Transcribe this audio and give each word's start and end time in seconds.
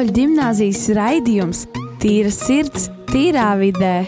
Katoļu 0.00 0.14
gimnāzijas 0.16 0.86
raidījums 0.96 1.58
Tīra 2.00 2.30
sirds, 2.32 2.86
tīrā 3.10 3.50
vidē. 3.60 3.98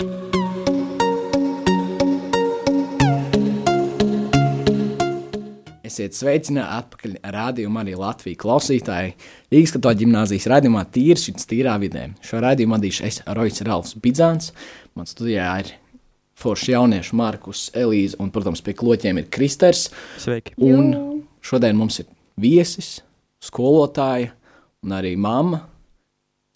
Esiet 5.85 6.17
sveicināti 6.17 6.79
atpakaļ 6.79 7.18
rādījumā 7.35 7.82
arī 7.85 7.99
Latvijas 8.00 8.41
klausītāji. 8.41 9.11
Rīgas 9.53 9.75
katoļu 9.77 10.00
gimnāzijas 10.07 10.46
raidījumā 10.55 10.86
Tīrs 10.95 11.27
šis 11.29 11.45
tīrā 11.50 11.75
vidē. 11.82 12.07
Šo 12.25 12.40
raidījumu 12.40 12.79
vadīšu 12.79 13.04
es 13.11 13.21
Rojas 13.29 13.61
Ralfs 13.68 13.99
Bidzāns. 14.00 14.54
Man 14.96 15.11
studijā 15.11 15.50
ir 15.61 15.75
forši 16.40 16.72
jaunieši 16.72 17.18
Markus, 17.21 17.67
Elīze 17.77 18.17
un, 18.17 18.31
protams, 18.32 18.64
pie 18.64 18.72
kloķiem 18.81 19.21
ir 19.21 19.29
Kristers. 19.29 19.90
Sveiki! 20.25 20.57
Un 20.57 21.21
šodien 21.45 21.77
mums 21.77 22.00
ir 22.00 22.09
viesis, 22.40 23.03
skolotāja 23.45 24.32
un 24.81 24.96
arī 24.96 25.13
mamma, 25.21 25.67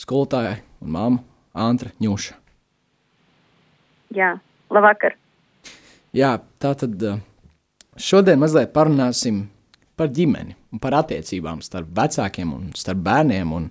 skolotāja 0.01 0.59
un 0.85 0.93
mamma 0.93 1.23
Antra 1.57 1.93
Ņuša. 2.03 2.37
Jā, 4.17 4.37
labvakar. 4.73 5.17
Jā, 6.17 6.37
tā 6.63 6.73
tad 6.79 7.03
uh, 7.05 7.21
šodien 8.01 8.41
mazliet 8.41 8.73
parunāsim 8.77 9.47
par 9.97 10.13
ģimeni 10.13 10.55
un 10.73 10.81
par 10.83 10.99
attiecībām 11.01 11.63
starp 11.65 11.89
vecākiem 11.97 12.53
un 12.53 12.69
starp 12.77 13.01
bērniem 13.05 13.53
un 13.57 13.71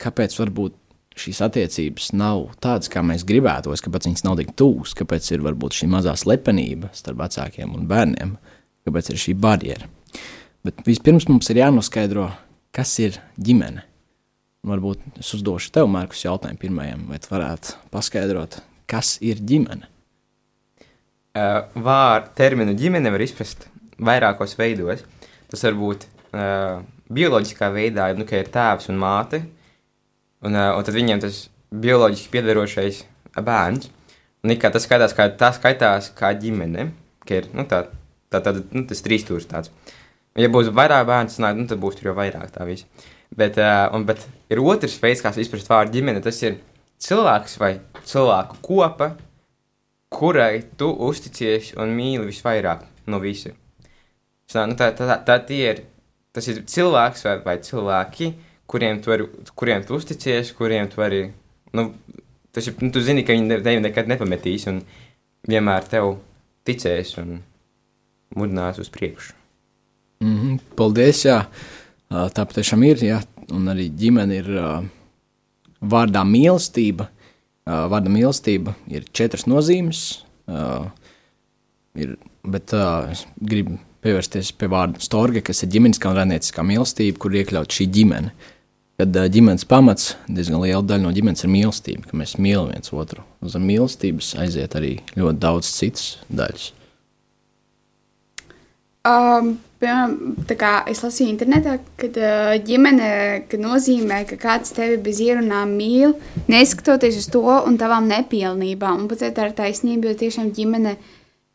kāpēc 0.00 0.36
varbūt 0.40 0.76
šīs 1.20 1.42
attiecības 1.44 2.12
nav 2.16 2.46
tādas, 2.62 2.88
kā 2.92 3.02
mēs 3.04 3.26
gribētos, 3.28 3.82
kāpēc 3.84 4.08
viņas 4.08 4.24
nav 4.24 4.38
tik 4.40 4.54
tūs, 4.58 4.94
kāpēc 4.96 5.26
ir 5.34 5.44
varbūt 5.44 5.76
šī 5.80 5.90
mazā 5.92 6.14
slepenība 6.16 6.92
starp 6.96 7.20
vecākiem 7.20 7.74
un 7.76 7.86
bērniem, 7.90 8.34
kāpēc 8.88 9.12
ir 9.12 9.20
šī 9.20 9.36
barjera. 9.40 9.90
Bet 10.64 10.80
vispirms 10.86 11.28
mums 11.28 11.48
ir 11.52 11.60
jānoskaidro, 11.62 12.30
kas 12.76 12.94
ir 13.02 13.20
ģimene. 13.40 13.84
Varbūt 14.60 15.22
es 15.22 15.30
uzdošu 15.32 15.70
tev, 15.72 15.86
Mārkus, 15.88 16.26
jautājumu 16.26 16.60
pirmajam, 16.60 17.06
vai 17.08 17.16
tu 17.22 17.30
varētu 17.32 17.78
paskaidrot, 17.94 18.58
kas 18.90 19.14
ir 19.24 19.38
ģimene? 19.40 19.86
Uh, 21.30 21.62
Vārdu 21.80 22.34
terminu 22.36 22.74
ģimene 22.76 23.12
var 23.14 23.22
izprast 23.24 23.64
vairākos 23.96 24.58
veidos. 24.58 25.06
Tas 25.48 25.64
var 25.64 25.78
būt 25.78 26.04
uh, 26.04 26.82
bioloģiskā 27.08 27.70
veidā, 27.72 28.10
nu, 28.18 28.26
ka 28.28 28.42
ir 28.42 28.50
tēvs 28.52 28.90
un 28.92 29.00
māte, 29.00 29.40
un, 30.44 30.52
uh, 30.52 30.74
un 30.76 30.84
tad 30.84 30.98
viņiem 30.98 31.22
tas 31.24 31.46
bioloģiski 31.72 32.32
piedarošais 32.34 33.00
bērns. 33.40 33.88
Un 34.44 34.52
kā 34.60 34.68
tas 34.74 34.84
skaitās, 34.84 35.14
kā, 35.16 35.30
tā 35.40 35.54
skaitās 35.56 36.10
kā 36.16 36.34
ģimene, 36.36 36.90
ka 37.24 37.40
ir 37.40 37.48
nu, 37.56 37.64
tā, 37.70 37.86
tā, 38.28 38.42
tā, 38.44 38.58
nu, 38.76 38.84
tas 38.90 39.00
trīs 39.06 39.24
stūris 39.24 39.48
tāds. 39.48 39.72
Ja 40.36 40.52
būs 40.52 40.68
vairāk 40.76 41.08
bērnu, 41.08 41.56
nu, 41.56 41.66
tad 41.70 41.80
būs 41.80 41.96
tur 41.96 42.10
jau 42.10 42.16
vairāk 42.20 42.52
tā 42.52 42.68
visa. 42.68 43.08
Bet, 43.36 43.58
uh, 43.62 43.86
un, 43.94 44.04
bet 44.08 44.24
ir 44.50 44.60
otrs 44.62 44.98
veids, 45.02 45.22
kā 45.22 45.30
izprast 45.38 45.70
vārdu 45.70 45.98
ģimene. 45.98 46.22
Tas 46.24 46.40
ir 46.42 46.58
cilvēks 47.00 47.58
vai 47.60 47.72
cilvēku 48.06 48.58
kopa, 48.64 49.12
kurai 50.10 50.62
tu 50.76 50.90
uzticies 51.06 51.74
un 51.78 51.94
mīli 51.94 52.26
visvairāk 52.28 52.84
no 53.10 53.20
visiem. 53.22 53.54
Tā, 54.50 54.66
nu, 54.66 54.74
tā, 54.74 54.90
tā, 54.98 55.14
tā 55.22 55.36
ir, 55.54 55.84
tas 56.34 56.48
ir 56.50 56.64
cilvēks 56.66 57.22
vai, 57.26 57.36
vai 57.44 57.56
cilvēki, 57.62 58.32
kuriem 58.70 58.98
tu, 59.02 59.12
vari, 59.12 59.28
kuriem 59.54 59.84
tu 59.86 59.94
uzticies, 59.98 60.50
kuriem 60.58 60.90
tu 60.90 60.98
vari. 60.98 61.28
Nu, 61.76 61.92
tas 62.50 62.66
ir, 62.66 62.74
nu, 62.82 62.90
tu 62.90 63.02
zini, 63.06 63.22
ka 63.26 63.36
viņi 63.36 63.60
tevi 63.62 63.84
nekad 63.84 64.10
nepametīs 64.10 64.66
un 64.70 64.82
vienmēr 65.46 65.86
tev 65.90 66.16
ticēs 66.66 67.14
un 67.22 67.38
mudinās 68.36 68.82
uz 68.82 68.90
priekšu. 68.90 69.36
Mm 70.20 70.38
-hmm, 70.40 70.58
paldies! 70.76 71.24
Jā. 71.24 71.44
Tā 72.10 72.44
patiešām 72.44 72.82
ir. 72.88 73.04
Jā. 73.06 73.20
Un 73.54 73.70
arī 73.70 73.88
ģimene 73.94 74.40
ir 74.40 74.48
vārdā 75.80 76.24
mīlestība. 76.26 77.08
Vārda 77.66 78.10
mīlestība 78.10 78.74
ir 78.90 79.06
četras 79.14 79.46
nozīmes. 79.50 80.00
Ir, 82.00 82.16
bet 82.46 82.74
es 82.74 83.24
gribu 83.38 83.78
pievērsties 84.04 84.52
pie 84.56 84.70
vārda 84.72 85.02
storge, 85.02 85.42
kas 85.44 85.62
ir 85.64 85.70
ģimenes 85.74 86.00
kā 86.02 86.12
rēnieciskā 86.16 86.64
mīlestība, 86.66 87.18
kur 87.20 87.36
iekļaut 87.36 87.74
šī 87.76 87.86
ģimene. 87.94 88.34
Kad 89.00 89.16
ģimenes 89.32 89.64
pamats, 89.68 90.10
diezgan 90.28 90.60
liela 90.60 90.82
daļa 90.84 91.06
no 91.06 91.14
ģimenes 91.16 91.46
ir 91.46 91.52
mīlestība, 91.52 92.10
ka 92.10 92.18
mēs 92.20 92.36
mīlam 92.42 92.68
viens 92.74 92.92
otru. 92.92 93.24
Uz 93.44 93.56
mīlestības 93.56 94.34
aiziet 94.42 94.76
arī 94.76 94.98
ļoti 95.16 95.40
daudz 95.40 95.70
citas 95.72 96.10
daļas. 96.28 96.66
Um, 99.08 99.54
piemēram, 99.80 100.34
es 100.90 101.02
lasīju 101.04 101.32
internetā, 101.32 101.76
kad 102.00 102.16
uh, 102.20 102.54
ģimene 102.66 103.10
kad 103.50 103.62
nozīmē, 103.62 104.22
ka 104.28 104.38
kāds 104.40 104.74
tevi 104.76 104.98
bez 105.04 105.20
ierunām 105.24 105.72
mīl, 105.78 106.14
neskatoties 106.50 107.20
uz 107.22 107.30
to 107.32 107.44
un 107.46 107.78
tavām 107.80 108.08
nepilnībām. 108.10 109.04
Un 109.04 109.08
pat 109.10 109.24
tā 109.36 109.48
ir 109.48 109.56
taisnība, 109.56 110.10
jo 110.10 110.20
tiešām 110.20 110.52
ģimene 110.56 110.96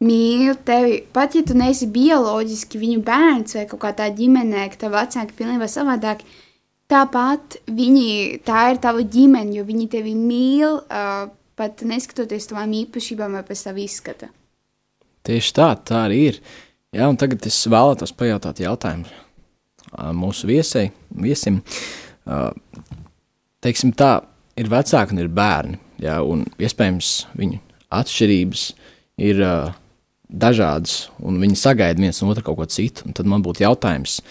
mīl 0.05 0.55
tevi. 0.67 1.03
Pat 1.15 1.37
ja 1.37 1.43
tu 1.45 1.57
neesi 1.57 1.89
bioloģiski 1.93 2.81
viņu 2.81 3.03
bērns 3.05 3.57
vai 3.59 3.67
kaut 3.69 3.83
kā 3.85 3.93
tā 4.01 4.09
ģimenē, 4.17 4.67
ka 4.73 4.85
tavi 4.85 4.97
vecāki 4.97 5.31
ir 5.31 5.39
pilnībā 5.39 5.69
savādāki, 5.71 6.27
tāpat 6.91 7.59
viņi, 7.71 8.41
tā 8.45 8.69
ir 8.73 8.81
tava 8.83 9.05
ģimene, 9.05 9.55
jo 9.59 9.65
viņi 9.67 9.89
tevi 9.95 10.15
mīl, 10.17 10.81
uh, 10.83 11.27
pat 11.55 11.85
neskatoties 11.87 12.49
tavām 12.51 12.73
īpašībām 12.83 13.37
vai 13.37 13.45
pēc 13.47 13.67
tava 13.69 13.81
izskata. 13.83 14.31
Tieši 15.25 15.53
tā, 15.57 15.71
tā 15.81 16.03
arī 16.05 16.19
ir. 16.29 16.39
Jā, 16.95 17.09
un 17.11 17.17
tagad 17.19 17.43
es 17.43 17.57
vēlētos 17.67 18.13
pajautāt 18.15 18.61
jautājumu 18.63 19.09
mūsu 20.15 20.47
viesai, 20.47 20.85
viesim. 21.11 21.57
Teiksim 23.65 23.91
tā, 23.99 24.11
ir 24.55 24.69
vecāki 24.71 25.11
un 25.11 25.19
ir 25.19 25.31
bērni, 25.35 25.79
jā, 25.99 26.21
un 26.23 26.45
iespējams 26.55 27.09
viņu 27.35 27.59
atšķirības 27.99 28.63
ir 29.27 29.41
dažādas, 30.45 31.09
un 31.19 31.41
viņi 31.41 31.59
sagaida 31.59 31.99
viens 31.99 32.21
no 32.23 32.31
otra 32.31 32.45
kaut 32.45 32.61
ko 32.61 32.69
citu. 32.71 33.03
Un 33.09 33.17
tad 33.17 33.27
man 33.27 33.43
būtu 33.43 33.65
jautājums, 33.65 34.21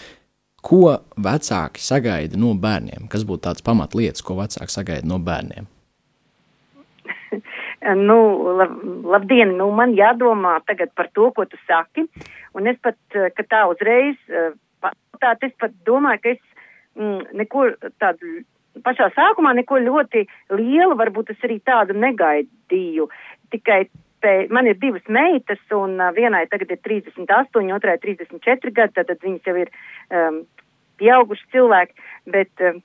ko 0.65 0.97
vecāki 1.21 1.85
sagaida 1.85 2.39
no 2.41 2.55
bērniem? 2.57 3.05
Kas 3.13 3.27
būtu 3.29 3.45
tāds 3.45 3.65
pamatlietas, 3.65 4.25
ko 4.25 4.39
vecāki 4.39 4.73
sagaida 4.73 5.05
no 5.05 5.21
bērniem? 5.21 5.69
nu, 8.09 8.17
lab, 8.57 8.73
labdien, 9.13 9.53
nu, 9.59 9.69
man 9.75 9.93
jādomā 9.97 10.57
tagad 10.65 10.93
par 10.97 11.13
to, 11.13 11.29
ko 11.35 11.45
tu 11.49 11.61
saki, 11.69 12.07
un 12.55 12.67
es 12.71 12.79
pat, 12.83 12.97
eh, 13.15 13.29
ka 13.35 13.45
tā 13.51 13.63
uzreiz 13.71 14.17
eh, 14.31 14.51
pajautāt, 14.83 15.43
es 15.47 15.55
pat 15.59 15.75
domāju, 15.87 16.21
ka 16.23 16.33
es 16.35 16.41
mm, 16.95 17.35
neko 17.41 17.67
tādu 18.01 18.41
pašā 18.85 19.09
sākumā 19.15 19.53
neko 19.55 19.79
ļoti 19.83 20.25
lielu, 20.55 20.97
varbūt 20.99 21.31
es 21.35 21.45
arī 21.47 21.59
tādu 21.63 21.95
negaidīju, 21.99 23.07
tikai 23.53 23.85
te, 24.25 24.33
man 24.51 24.67
ir 24.67 24.79
divas 24.81 25.05
meitas, 25.07 25.61
un 25.75 25.99
uh, 26.01 26.11
vienai 26.15 26.45
tagad 26.51 26.73
ir 26.73 26.81
38, 26.83 27.71
otrai 27.75 27.95
34 28.03 28.73
gadi, 28.75 28.97
tad 28.97 29.23
viņas 29.23 29.47
jau 29.47 29.55
ir 29.61 29.71
um, 30.09 30.41
pieauguši 30.99 31.47
cilvēki, 31.55 32.05
bet 32.35 32.65
uh, 32.65 32.79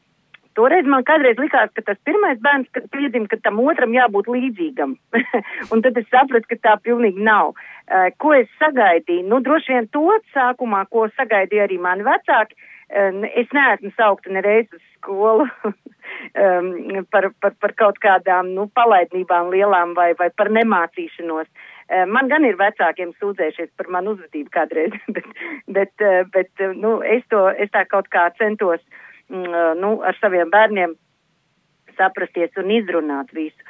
Toreiz 0.60 0.84
man 0.93 1.06
kādreiz 1.09 1.38
likās, 1.41 1.71
ka 1.72 1.82
tas 1.87 1.97
pirmais 2.04 2.41
bērns, 2.44 2.69
kad 2.76 2.84
piedzim, 2.93 3.25
ka 3.31 3.38
tam 3.41 3.62
otram 3.65 3.94
jābūt 3.97 4.26
līdzīgam. 4.28 4.91
un 5.72 5.84
tad 5.87 5.97
es 5.97 6.09
sapratu, 6.12 6.50
ka 6.50 6.59
tā 6.66 6.75
pilnīgi 6.84 7.25
nav. 7.25 7.54
Uh, 7.88 8.10
ko 8.21 8.34
es 8.37 8.50
sagaidīju? 8.60 9.25
Nu, 9.31 9.38
droši 9.47 9.72
vien 9.72 9.88
to 9.97 10.19
sākumā, 10.34 10.82
ko 10.93 11.06
sagaidīja 11.15 11.65
arī 11.65 11.81
mani 11.81 12.04
vecāki. 12.04 12.59
Uh, 12.93 13.25
es 13.41 13.49
neesmu 13.56 13.94
saukta 13.97 14.34
nereiz 14.37 14.69
uz 14.76 14.84
skolu 14.99 15.49
um, 15.49 16.70
par, 17.15 17.31
par, 17.41 17.56
par 17.65 17.76
kaut 17.81 18.04
kādām, 18.04 18.53
nu, 18.59 18.69
palaidnībām 18.76 19.49
lielām 19.54 19.97
vai, 19.97 20.12
vai 20.20 20.29
par 20.37 20.52
nemācīšanos. 20.61 21.49
Uh, 21.88 22.05
man 22.05 22.29
gan 22.29 22.44
ir 22.44 22.61
vecākiem 22.61 23.17
sūdzējušies 23.17 23.73
par 23.81 23.88
manu 23.96 24.19
uzvedību 24.19 24.52
kādreiz, 24.61 24.93
bet, 25.17 25.37
bet, 25.73 26.11
bet 26.37 26.67
nu, 26.76 26.99
es 27.17 27.25
to, 27.32 27.49
es 27.56 27.73
tā 27.73 27.88
kaut 27.88 28.12
kā 28.12 28.29
centos 28.37 28.84
uh, 28.84 29.06
nu, 29.31 29.93
ar 30.03 30.19
saviem 30.21 30.50
bērniem 30.50 30.97
saprasties 31.99 32.56
un 32.61 32.73
izrunāt 32.75 33.32
visu. 33.37 33.69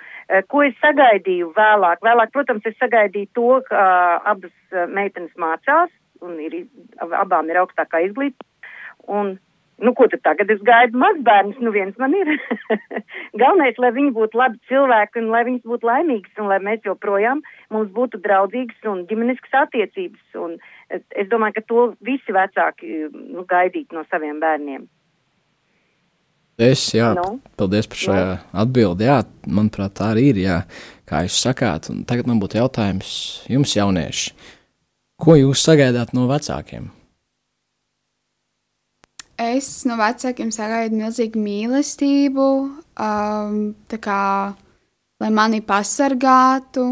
Ko 0.49 0.63
es 0.63 0.77
sagaidīju 0.79 1.51
vēlāk? 1.57 2.03
Vēlāk, 2.07 2.33
protams, 2.35 2.67
es 2.69 2.77
sagaidīju 2.79 3.33
to, 3.35 3.49
ka 3.67 3.83
abas 4.31 4.83
meitenes 4.95 5.33
mācās 5.41 5.91
un 6.25 6.37
ir, 6.43 6.67
abām 7.01 7.51
ir 7.51 7.59
augstākā 7.63 8.05
izglītība. 8.07 8.47
Un, 9.11 9.33
nu, 9.81 9.93
ko 9.97 10.07
tad 10.13 10.23
tagad 10.27 10.53
es 10.53 10.61
gaidu 10.67 11.01
mazbērnus? 11.01 11.59
Nu, 11.65 11.73
viens 11.75 11.97
man 11.99 12.15
ir. 12.15 12.31
Galvenais, 13.41 13.81
lai 13.83 13.91
viņi 13.97 14.13
būtu 14.19 14.39
labi 14.39 14.61
cilvēki 14.71 15.23
un 15.23 15.33
lai 15.35 15.43
viņas 15.49 15.67
būtu 15.73 15.91
laimīgas 15.91 16.43
un 16.43 16.53
lai 16.53 16.61
mēs 16.69 16.87
joprojām 16.87 17.43
mums 17.75 17.91
būtu 17.97 18.21
draudzīgas 18.23 18.91
un 18.93 19.03
ģimeniskas 19.11 19.57
attiecības. 19.65 20.23
Un 20.45 20.59
es 20.93 21.33
domāju, 21.33 21.59
ka 21.59 21.67
to 21.73 21.91
visi 22.07 22.37
vecāki 22.37 23.09
nu, 23.11 23.47
gaidīt 23.51 23.97
no 23.97 24.07
saviem 24.13 24.39
bērniem. 24.45 24.87
Es, 26.61 26.85
jā, 26.93 27.15
nu? 27.17 27.39
paldies 27.57 27.89
par 27.89 28.01
šo 28.03 28.15
nu? 28.15 28.39
atbildi. 28.63 29.09
Jā, 29.09 29.19
manuprāt, 29.49 29.97
tā 29.97 30.11
arī 30.13 30.29
ir. 30.35 30.41
Jā, 30.45 30.61
kā 31.09 31.25
jūs 31.25 31.41
sakāt, 31.41 31.89
un 31.93 32.05
tagad 32.09 32.29
man 32.29 32.41
būtu 32.43 32.61
jautājums 32.61 33.13
jums, 33.49 33.77
jaunieši, 33.79 34.35
ko 35.21 35.39
jūs 35.41 35.65
sagaidāt 35.65 36.13
no 36.17 36.29
vecākiem? 36.31 36.91
es 39.41 39.69
no 39.89 39.97
vecākiem 40.01 40.51
sagaidu 40.53 40.99
milzīgu 41.01 41.41
mīlestību, 41.41 42.47
um, 43.01 43.57
tā 43.89 43.99
kā, 44.03 44.21
lai 45.23 45.31
mani 45.33 45.63
pasargātu, 45.65 46.87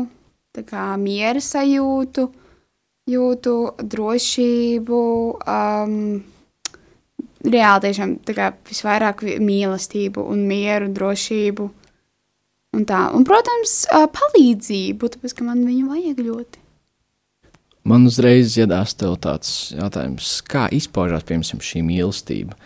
tā 0.56 0.64
kā 0.68 0.88
miera 1.00 1.42
sajūtu, 1.44 2.24
jūtu 3.08 3.54
drošību, 3.94 5.02
um, 5.44 5.94
reāli 7.44 7.88
tiešām 7.88 8.14
kā 8.26 8.52
visvairāk 8.68 9.22
vi- 9.22 9.38
mīlestību 9.38 10.24
un 10.30 10.46
mieru, 10.48 10.92
drošību. 10.94 11.70
Un 12.76 12.84
tā, 12.84 13.14
un, 13.16 13.24
protams, 13.24 13.86
palīdzību, 13.88 15.08
tāpēc, 15.14 15.34
ka 15.34 15.44
man 15.44 15.64
viņu 15.64 15.88
vajag 15.88 16.18
ļoti. 16.20 16.64
Man 17.88 18.04
uzreiz 18.04 18.58
iedās 18.60 18.92
tev 18.98 19.16
tāds 19.24 19.70
jautājums, 19.72 20.42
kā 20.44 20.66
izpaužās 20.76 21.24
piemēram 21.24 21.62
šī 21.64 21.80
mīlestība. 21.86 22.58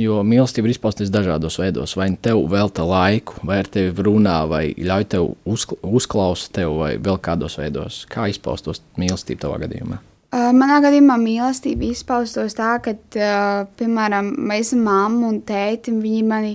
Jo 0.00 0.22
mīlestība 0.24 0.68
ir 0.68 0.74
izpausties 0.74 1.10
dažādos 1.12 1.58
veidos. 1.60 1.96
Vai 1.96 2.10
nu 2.12 2.16
tev 2.20 2.42
velta 2.48 2.84
laiku, 2.84 3.40
vai 3.44 3.58
ar 3.62 3.68
tevi 3.72 4.04
runā, 4.04 4.38
vai 4.48 4.74
ļauj 4.76 5.08
tev 5.08 5.34
uzkla 5.48 5.78
uzklausīt 5.84 6.52
tevi, 6.58 6.76
vai 6.80 6.92
vēl 6.96 7.20
kādos 7.20 7.56
veidos. 7.60 8.02
Kā 8.12 8.28
izpaustos 8.32 8.82
mīlestība 9.00 9.46
tavā 9.46 9.60
gadījumā? 9.64 10.00
Uh, 10.32 10.48
manā 10.56 10.78
gadījumā 10.80 11.18
mīlestība 11.20 11.90
izpaustos 11.92 12.54
tā, 12.56 12.78
ka, 12.80 12.94
uh, 12.96 13.66
piemēram, 13.76 14.30
mēs 14.48 14.70
esam 14.70 14.86
mamma 14.86 15.26
un 15.28 15.42
tēti, 15.44 15.92
un 15.92 15.98
viņi 16.00 16.22
mani, 16.24 16.52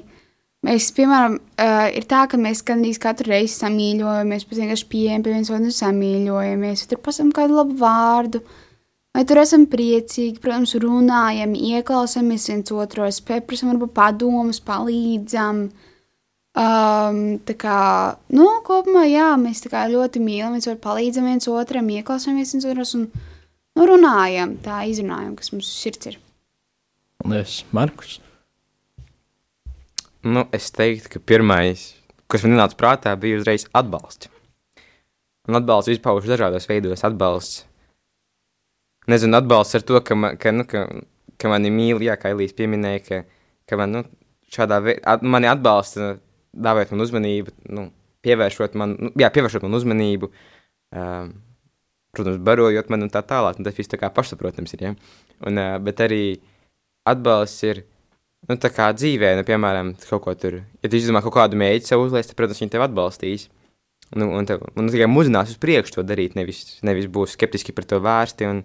mēs, 0.66 0.88
piemēram, 0.98 1.36
uh, 1.38 1.84
ir 1.94 2.08
tā, 2.10 2.24
ka 2.32 2.40
mēs 2.42 2.64
gandrīz 2.66 2.98
katru 3.04 3.30
reizi 3.36 3.54
samīļojamies, 3.60 4.48
pēc 4.50 4.64
vienkārši 4.64 4.88
pieejam 4.96 5.28
pie 5.28 5.36
viens 5.36 5.54
otru 5.54 5.76
samīļojamies, 5.78 6.88
tur 6.90 7.04
pasam 7.06 7.30
kādu 7.38 7.60
labu 7.60 7.78
vārdu, 7.84 8.42
vai 9.14 9.28
tur 9.30 9.44
esam 9.44 9.70
priecīgi, 9.70 10.42
protams, 10.42 10.74
runājam, 10.82 11.54
ieklausāmies 11.54 12.50
viens 12.50 12.74
otros, 12.74 13.22
pieprasam 13.30 13.76
varbūt 13.76 13.94
padomus, 14.02 14.64
palīdzam. 14.66 15.68
Um, 16.58 17.24
tā 17.46 17.54
kā, 17.62 17.80
nu, 18.34 18.50
kopumā, 18.66 19.06
jā, 19.06 19.30
mēs 19.38 19.62
tā 19.62 19.70
kā 19.70 19.86
ļoti 19.94 20.26
mīlam, 20.26 20.58
viens 20.58 20.66
otru 20.66 20.82
palīdzam 20.90 21.30
viens 21.30 21.54
otram, 21.54 21.94
ieklausāmies 21.94 22.58
viens 22.58 22.72
otros 22.74 22.98
un 22.98 23.12
nu, 23.78 23.90
runājam, 23.94 24.58
tā 24.66 24.84
izrunājam, 24.90 25.36
kas 25.38 25.54
mums 25.54 25.70
sirds 25.70 26.12
ir. 26.12 26.22
Un 27.26 27.38
es, 27.38 27.62
Markus, 27.74 28.18
Nu, 30.28 30.48
es 30.52 30.72
teiktu, 30.74 31.12
ka 31.14 31.20
pirmais, 31.24 31.94
kas 32.28 32.44
man 32.44 32.58
nāca 32.58 32.76
prātā, 32.80 33.14
bija 33.20 33.38
uzreiz 33.40 33.68
atbalsts. 33.78 34.32
Un 35.48 35.60
atbalsts 35.60 35.94
izpaužas 35.94 36.32
dažādos 36.34 36.66
veidos. 36.68 37.04
Atbalsts, 37.08 37.62
nezinu, 39.08 39.38
atbalsts 39.38 39.78
ar 39.78 39.86
to, 39.88 40.02
ka, 40.04 40.18
man, 40.20 40.36
ka, 40.42 40.52
nu, 40.52 40.66
ka, 40.68 40.84
ka 41.40 41.52
mani 41.54 41.72
mīl, 41.72 42.02
jā, 42.04 42.18
kā 42.20 42.34
Elīze 42.34 42.58
pieminēja, 42.58 43.04
ka, 43.06 43.22
ka 43.70 43.80
man, 43.80 43.96
nu, 43.96 44.04
šādā 44.52 44.82
veidā 44.84 45.16
at, 45.16 45.24
mani 45.24 45.48
atbalsta, 45.52 46.16
dāvājot 46.68 46.92
man 46.96 47.06
uzmanību, 47.06 47.56
nu, 47.78 47.88
pievēršot 48.28 48.76
man, 48.82 48.98
nu, 49.00 49.14
jā, 49.22 49.32
pievēršot 49.38 49.64
man 49.64 49.80
uzmanību, 49.80 50.32
um, 50.98 51.32
protams, 52.16 52.40
barojot 52.44 52.90
man 52.94 53.08
un 53.08 53.14
tā 53.14 53.24
tālāk. 53.26 53.60
Un 53.60 53.68
tas 53.68 53.76
viss 53.78 53.92
tā 53.92 54.00
kā 54.02 54.12
pašsaprotams 54.14 54.76
ir, 54.78 54.88
ja? 54.90 54.96
Un, 55.48 55.60
uh, 55.60 55.76
bet 55.84 56.04
arī 56.06 56.24
atbalsts 57.08 57.68
ir, 57.68 57.86
Nu, 58.48 58.56
tā 58.62 58.70
kā 58.72 58.92
dzīvē, 58.96 59.34
nu, 59.40 59.44
piemēram, 59.48 59.90
kaut 60.08 60.22
ko 60.24 60.34
tur, 60.40 60.60
ja 60.80 60.90
tu 60.90 60.96
izdomā 60.96 61.20
kaut 61.26 61.34
kādu 61.36 61.58
mēģi 61.60 61.90
sev 61.90 62.04
uzliekt, 62.06 62.30
tad, 62.30 62.38
protams, 62.40 62.62
viņi 62.62 62.72
tev 62.76 62.86
atbalstīs. 62.86 63.48
Nu, 64.16 64.30
un 64.38 64.48
tev, 64.48 64.62
un 64.80 64.88
tikai 64.88 65.10
muzinās 65.12 65.52
uz 65.52 65.58
priekšu 65.60 65.98
to 65.98 66.06
darīt, 66.08 66.38
nevis, 66.38 66.78
nevis 66.88 67.10
būs 67.12 67.34
skeptiski 67.36 67.76
par 67.76 67.88
to 67.90 68.00
vērsti. 68.04 68.48
Un, 68.48 68.62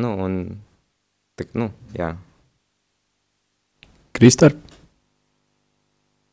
nu, 0.00 0.10
un, 0.24 0.40
tā, 1.38 1.46
nu, 1.54 1.68
jā. 1.94 2.14
Kristār, 4.16 4.56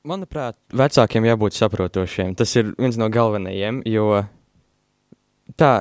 Manuprāt, 0.09 0.55
vecākiem 0.73 1.27
jābūt 1.27 1.57
saprotošiem. 1.59 2.31
Tas 2.39 2.55
ir 2.57 2.71
viens 2.79 2.97
no 2.97 3.09
galvenajiem, 3.13 3.83
jo 3.91 4.23
tā, 5.59 5.73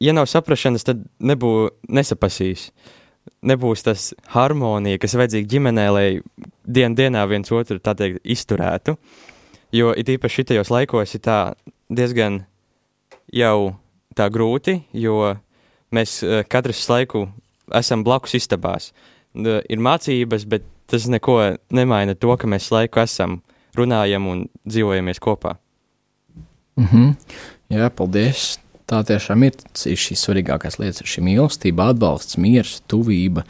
ja 0.00 0.14
nav 0.16 0.28
saprašanas, 0.30 0.84
tad 0.86 1.04
nebūs 1.18 1.74
nesapasīs. 1.88 2.70
Nebūs 3.46 3.82
tas 3.82 4.12
harmonija, 4.30 5.00
kas 5.02 5.16
vajadzīga 5.18 5.50
ģimenē, 5.50 5.86
lai 5.90 6.06
dien 6.62 6.94
dienā 6.94 7.24
viens 7.26 7.50
otru 7.50 7.80
teikt 7.82 8.20
izturētu. 8.22 8.94
Jo 9.74 9.90
it 9.98 10.08
īpaši 10.08 10.42
šitajos 10.42 10.70
laikos 10.70 11.16
ir 11.18 11.26
diezgan 11.90 12.44
jau 13.34 13.74
tā 14.16 14.28
grūti, 14.30 14.78
jo 14.94 15.34
mēs 15.94 16.20
eh, 16.22 16.44
katrs 16.48 16.86
laiku 16.88 17.26
esam 17.74 18.04
blakus 18.06 18.36
istabās. 18.38 18.92
Ir 19.36 19.82
mācības, 19.82 20.46
bet 20.48 20.64
tas 20.88 21.04
neko 21.10 21.56
nemaina 21.74 22.14
to, 22.14 22.30
ka 22.38 22.48
mēs 22.48 22.70
laiku 22.72 23.02
esam, 23.02 23.40
runājam 23.76 24.28
un 24.30 24.46
dzīvojamies 24.64 25.20
kopā. 25.20 25.56
Mhm. 26.80 27.10
Jā, 27.72 27.90
paldies. 27.90 28.56
Tā 28.86 29.00
tiešām 29.02 29.42
ir 29.48 29.56
šīs 29.98 30.20
svarīgākās 30.22 30.78
lietas. 30.78 31.02
Šī 31.10 31.24
mīlestība, 31.26 31.88
atbalsts, 31.90 32.38
miers, 32.38 32.76
tuvība, 32.86 33.42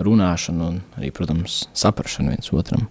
runāšana 0.00 0.68
un 0.70 0.78
arī, 0.96 1.10
protams, 1.12 1.66
saprāšana 1.76 2.32
viens 2.32 2.48
otram. 2.56 2.86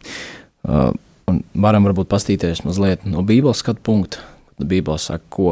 Uh, 0.62 0.92
un 1.32 1.42
varam 1.58 1.88
varbūt 1.88 2.10
pastīties 2.12 2.62
mazliet 2.68 3.08
no 3.10 3.24
Bībeles 3.26 3.64
skatu 3.64 3.82
punkta. 3.90 4.22
Kad 4.58 4.70
Bībele 4.70 5.02
saka, 5.02 5.26
ko 5.34 5.50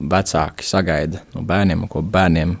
vecāki 0.00 0.66
sagaida 0.68 1.22
no 1.34 1.44
bērniem 1.48 1.84
un 1.84 1.90
ko 1.92 2.02
bērniem 2.04 2.56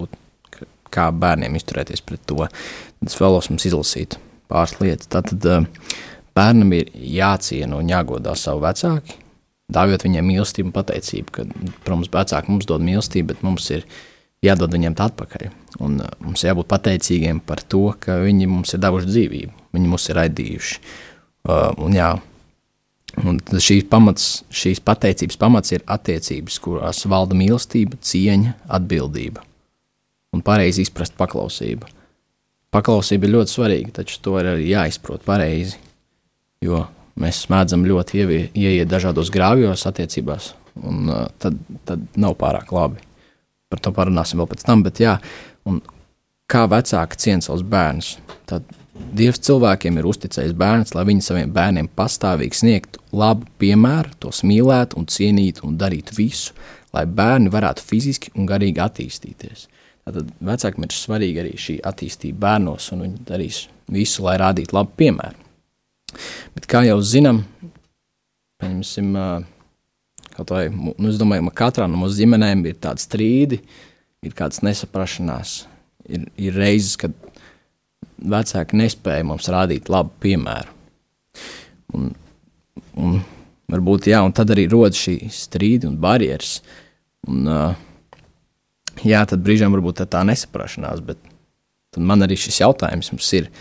būtu, 0.00 0.66
kā 0.92 1.06
bērniem 1.12 1.56
izturēties 1.56 2.04
pret 2.04 2.24
to. 2.28 2.44
Tad 2.48 3.12
es 3.12 3.16
vēlos 3.20 3.48
mums 3.52 3.68
izlasīt 3.68 4.16
pāris 4.52 4.78
lietas. 4.80 5.12
Tātad 5.12 5.48
uh, 5.48 5.68
bērnam 6.36 6.72
ir 6.76 6.88
jāciena 6.92 7.80
un 7.80 7.92
jāgodā 7.92 8.32
savu 8.38 8.64
vecāku 8.64 9.20
dāvjot 9.72 10.06
viņiem 10.06 10.26
mīlestību 10.28 10.70
un 10.70 10.74
pateicību, 10.76 11.34
ka, 11.34 11.46
protams, 11.84 12.10
vecāki 12.12 12.52
mums 12.52 12.68
dod 12.68 12.84
mīlestību, 12.84 13.30
bet 13.32 13.44
mums 13.46 13.68
ir 13.74 13.86
jādod 14.42 14.74
viņiem 14.74 14.96
tā 14.98 15.10
atpakaļ. 15.10 15.48
Un 15.84 16.00
uh, 16.02 16.10
mums 16.24 16.44
jābūt 16.44 16.70
pateicīgiem 16.72 17.40
par 17.46 17.62
to, 17.62 17.86
ka 18.02 18.18
viņi 18.24 18.50
mums 18.50 18.74
ir 18.74 18.82
devuši 18.82 19.10
dzīvību, 19.12 19.54
viņi 19.76 19.92
mums 19.92 20.08
ir 20.10 20.20
raidījuši. 20.20 20.82
Uh, 21.42 21.70
un, 21.82 21.94
jā, 21.96 22.10
un 23.22 23.38
šīs, 23.52 23.86
pamats, 23.90 24.28
šīs 24.54 24.82
pateicības 24.84 25.38
pamats 25.40 25.74
ir 25.74 25.86
attiecības, 25.90 26.58
kurās 26.62 27.06
valda 27.10 27.38
mīlestība, 27.38 27.98
cieņa, 28.02 28.58
atbildība 28.78 29.46
un 30.32 30.40
pareizi 30.44 30.86
izprast 30.86 31.16
paklausību. 31.18 31.88
Paklausība 32.72 33.28
ir 33.28 33.34
ļoti 33.34 33.52
svarīga, 33.52 33.92
taču 34.00 34.16
to 34.24 34.38
ir 34.40 34.48
arī 34.54 34.70
jāizprot 34.70 35.24
pareizi, 35.26 35.76
jo 36.64 36.86
mēs 37.20 37.44
mēdzam 37.52 37.86
ļoti 37.88 38.22
ievie, 38.22 38.42
ieiet 38.56 38.90
dažādos 38.90 39.32
grāvjos 39.34 39.86
attiecībās, 39.90 40.52
un 40.82 41.08
uh, 41.10 41.24
tad, 41.42 41.58
tad 41.88 42.04
nav 42.16 42.36
pārāk 42.40 42.72
labi. 42.74 43.02
Par 43.72 43.80
to 43.80 43.92
parunāsim 43.96 44.40
vēl 44.40 44.50
pēc 44.50 44.64
tam, 44.68 44.84
bet 44.84 45.00
jā, 45.00 45.16
kā 46.52 46.62
vecāki 46.68 47.20
ciena 47.20 47.44
savus 47.44 47.64
bērnus, 47.64 48.16
tad 48.48 48.68
Dievs 49.12 49.40
cilvēkiem 49.44 49.98
ir 49.98 50.06
uzticējis 50.08 50.52
bērns, 50.56 50.92
lai 50.94 51.04
viņi 51.08 51.24
saviem 51.24 51.52
bērniem 51.52 51.88
pastāvīgi 51.96 52.58
sniegtu 52.58 53.00
labu 53.16 53.48
piemēru, 53.60 54.12
tos 54.20 54.42
mīlētu 54.46 55.00
un 55.00 55.08
cienītu 55.10 55.64
un 55.68 55.78
darītu 55.80 56.16
visu, 56.16 56.52
lai 56.92 57.06
bērni 57.08 57.52
varētu 57.52 57.84
fiziski 57.88 58.32
un 58.36 58.48
garīgi 58.48 58.82
attīstīties. 58.84 59.66
Tātad 60.06 60.32
vecākiem 60.44 60.86
ir 60.86 60.96
svarīga 60.96 61.44
arī 61.44 61.54
šī 61.60 61.78
attīstība 61.88 62.44
bērnos, 62.44 62.90
un 62.94 63.06
viņi 63.06 63.24
darīs 63.28 63.62
visu, 63.92 64.26
lai 64.26 64.36
rādītu 64.42 64.76
labu 64.76 64.96
piemēru. 65.00 65.41
Kā 66.72 66.80
jau 66.86 66.96
zinām, 67.04 67.42
pieņemsim, 68.62 69.10
kaut 70.32 70.52
vai, 70.54 70.62
nu, 70.72 71.10
es 71.10 71.18
domāju, 71.20 71.44
ka 71.50 71.66
katrā 71.66 71.88
no 71.90 71.98
mūsu 72.00 72.22
ģimenēm 72.22 72.62
ir 72.70 72.78
tādi 72.80 73.04
strīdi, 73.04 73.58
ir 74.24 74.32
kādas 74.38 74.62
nesaprašanās, 74.64 75.52
ir, 76.08 76.24
ir 76.40 76.56
reizes, 76.56 76.94
kad 77.02 77.12
vecāki 78.22 78.78
nespēja 78.80 79.26
mums 79.28 79.50
rādīt 79.52 79.90
labu 79.92 80.14
piemēru. 80.24 80.72
Un, 81.92 82.08
un 82.96 83.20
varbūt, 83.72 84.08
jā, 84.14 84.22
un 84.24 84.32
tad 84.32 84.54
arī 84.54 84.64
rodas 84.72 85.02
šī 85.02 85.18
strīdi 85.28 85.90
un 85.90 86.00
barjeras. 86.00 86.54
Un, 87.28 87.44
uh, 87.52 87.76
jā, 89.04 89.20
tad 89.28 89.44
brīžiem 89.44 89.76
varbūt 89.76 90.00
tā, 90.00 90.08
tā 90.16 90.24
nesaprašanās, 90.24 91.04
bet 91.04 91.20
man 92.00 92.24
arī 92.24 92.40
šis 92.40 92.62
jautājums 92.62 93.12
mums 93.12 93.32
ir, 93.36 93.52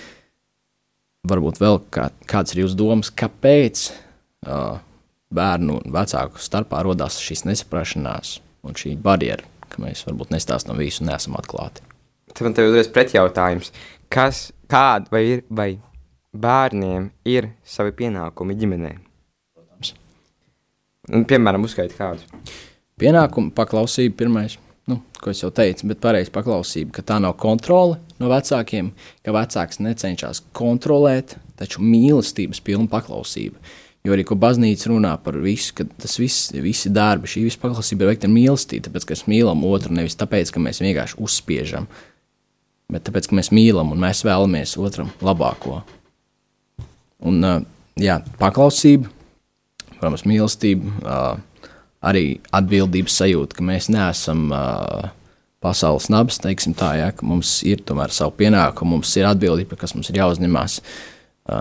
varbūt 1.27 1.61
vēl 1.61 1.79
kā, 1.93 2.09
kāds 2.29 2.55
ir 2.55 2.63
jūsu 2.63 2.77
domas, 2.79 3.11
kāpēc 3.13 3.83
uh, 4.47 4.79
bērnu 5.33 5.77
un 5.79 5.93
vecāku 5.93 6.41
starpā 6.41 6.81
radās 6.85 7.19
šīs 7.21 7.45
nesaprašanās 7.49 8.39
un 8.67 8.77
šī 8.77 8.95
barjera, 9.01 9.45
ka 9.69 9.83
mēs 9.83 10.05
varbūt 10.07 10.33
nestāstām 10.33 10.79
visu 10.81 11.03
un 11.03 11.11
neesam 11.11 11.37
atklāti. 11.39 11.85
Tad 12.31 12.45
man 12.45 12.55
te 12.55 12.63
ir 12.63 12.71
uzreiz 12.71 12.89
pretjautājums. 12.93 13.71
Kas, 14.11 14.49
kāda 14.71 15.11
vai 15.11 15.23
ir, 15.27 15.45
vai 15.49 15.69
bērniem 16.31 17.09
ir 17.27 17.51
savi 17.67 17.93
pienākumi 17.95 18.57
ģimenē? 18.59 18.91
Protams. 19.55 19.93
Un, 21.11 21.25
piemēram, 21.27 21.67
uzskaiti 21.67 21.97
kādus. 21.97 22.27
Pienākumu 23.01 23.53
paklausība 23.57 24.19
pirmais. 24.23 24.57
Nu, 24.89 24.97
ko 25.21 25.31
es 25.31 25.41
jau 25.43 25.51
teicu, 25.53 25.85
bet 25.91 26.01
pareizi 26.03 26.33
paklausība, 26.33 26.95
ka 26.97 27.05
tā 27.05 27.19
nav 27.21 27.35
kontrole 27.41 27.99
no 28.21 28.31
vecākiem, 28.31 28.91
ka 29.25 29.35
vecāks 29.35 29.81
necenšas 29.83 30.43
kontrolēt, 30.57 31.37
taču 31.59 31.83
mīlestības 31.85 32.63
pilna 32.65 32.89
paklausība. 32.91 33.59
Jo 34.01 34.15
arī, 34.15 34.25
ko 34.25 34.33
baznīca 34.41 34.89
runā 34.89 35.11
par 35.21 35.35
visu, 35.43 35.75
ka 35.77 35.85
tas 35.85 36.17
viss, 36.17 36.49
visi 36.57 36.89
darbi, 36.89 37.29
šī 37.29 37.43
visa 37.45 37.61
paklausība 37.61 38.07
ir 38.07 38.15
veikta 38.15 38.25
ar 38.25 38.33
mīlestību, 38.33 38.87
tāpēc, 38.87 39.05
ka 39.05 39.13
mēs 39.13 39.27
mīlam 39.29 39.61
otru 39.69 39.93
nevis 39.93 40.17
tāpēc, 40.17 40.53
ka 40.55 40.63
mēs 40.63 40.81
vienkārši 40.81 41.19
uzspiežam, 41.21 41.85
bet 42.89 43.05
tāpēc, 43.05 43.29
ka 43.29 43.37
mēs 43.37 43.51
mīlam 43.53 43.93
un 43.93 44.01
mēs 44.01 44.23
vēlamies 44.25 44.73
otram 44.81 45.13
labāko. 45.21 45.83
Un, 47.29 47.45
jā, 48.01 48.17
paklausība, 48.41 49.11
protams, 49.99 50.25
mīlestība, 50.25 51.37
arī 52.01 52.25
atbildības 52.55 53.15
sajūta, 53.21 53.57
ka 53.57 53.65
mēs 53.65 53.89
neesam 53.93 54.49
pasaules 55.61 56.09
nabas, 56.09 56.39
teiksim 56.41 56.73
tā, 56.77 56.95
ja, 56.97 57.11
ka 57.13 57.25
mums 57.27 57.59
ir 57.67 57.83
tomēr 57.85 58.13
savu 58.13 58.33
pienākumu, 58.39 58.97
mums 58.97 59.13
ir 59.19 59.29
atbildība, 59.29 59.77
kas 59.79 59.93
mums 59.95 60.09
ir 60.09 60.21
jāuzņemās. 60.21 60.79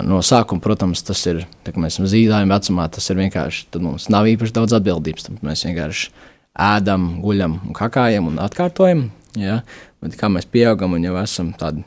No 0.07 0.21
sākuma, 0.25 0.63
protams, 0.63 1.03
tas 1.05 1.21
ir, 1.29 1.43
tā, 1.65 1.73
mēs 1.77 1.97
esam 1.97 2.09
zīdājumi 2.09 2.53
vecumā, 2.53 2.87
tas 2.93 3.09
ir 3.11 3.19
vienkārši, 3.21 3.67
tad 3.75 3.85
mums 3.85 4.09
nav 4.13 4.29
īpaši 4.31 4.55
daudz 4.57 4.77
atbildības, 4.77 5.27
tad 5.29 5.45
mēs 5.45 5.65
vienkārši 5.67 6.11
ēdam, 6.61 7.09
guļam 7.25 7.59
un 7.65 7.77
kakājam 7.77 8.29
un 8.31 8.41
atkārtojam, 8.45 9.07
ja? 9.41 9.61
bet 10.01 10.17
kā 10.21 10.31
mēs 10.33 10.49
pieaugam 10.49 10.97
un 10.97 11.05
jau 11.05 11.17
esam 11.21 11.53
tādi 11.57 11.85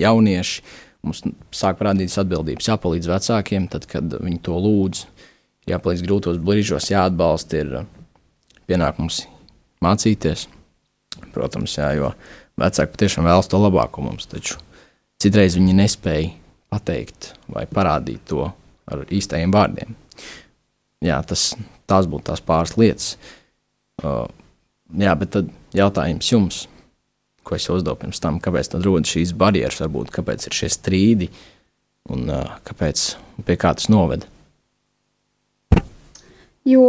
jaunieši, 0.00 0.62
mums 1.04 1.24
sāk 1.52 1.80
parādīties 1.80 2.20
atbildības, 2.22 2.70
jāpalīdz 2.70 3.10
vecākiem, 3.10 3.68
tad, 3.72 3.88
kad 3.90 4.16
viņi 4.20 4.40
to 4.46 4.56
lūdz, 4.56 5.04
jāpalīdz 5.70 6.04
grūtos 6.06 6.40
brīžos, 6.42 6.90
jāatbalsta, 6.92 7.62
ir 7.62 7.74
pienākums 8.70 9.24
mācīties, 9.82 10.46
protams, 11.34 11.76
jā, 11.78 11.92
jo 11.98 12.12
vecāki 12.60 12.94
patiešām 12.94 13.26
vēlas 13.28 13.50
to 13.50 13.60
labāko 13.60 14.04
mums, 14.04 14.28
taču 14.30 14.58
citreiz 15.22 15.56
viņi 15.58 15.76
nespēja 15.78 16.32
pateikt 16.72 17.32
vai 17.52 17.66
parādīt 17.68 18.24
to 18.30 18.48
ar 18.90 19.04
īstajiem 19.12 19.52
vārdiem. 19.54 19.96
Jā, 21.02 21.18
tas, 21.26 21.52
tās 21.90 22.06
būtu 22.10 22.30
tās 22.30 22.42
pāris 22.46 22.76
lietas. 22.78 23.08
Uh, 24.02 24.26
jā, 24.98 25.14
bet 25.18 25.32
tad 25.34 25.50
jautājums 25.76 26.30
jums, 26.30 26.60
ko 27.42 27.56
es 27.58 27.66
uzdevu 27.70 27.98
pirms 28.04 28.22
tam, 28.22 28.38
kāpēc 28.42 28.70
tad 28.72 28.86
rodas 28.86 29.10
šīs 29.12 29.34
barjeras, 29.38 29.82
varbūt 29.82 30.12
kāpēc 30.14 30.46
ir 30.46 30.56
šie 30.56 30.70
strīdi 30.72 31.28
un 32.14 32.30
uh, 32.30 32.54
kāpēc, 32.66 33.06
pie 33.46 33.58
kā 33.58 33.74
tas 33.78 33.90
noveda? 33.92 34.31
Jo, 36.68 36.86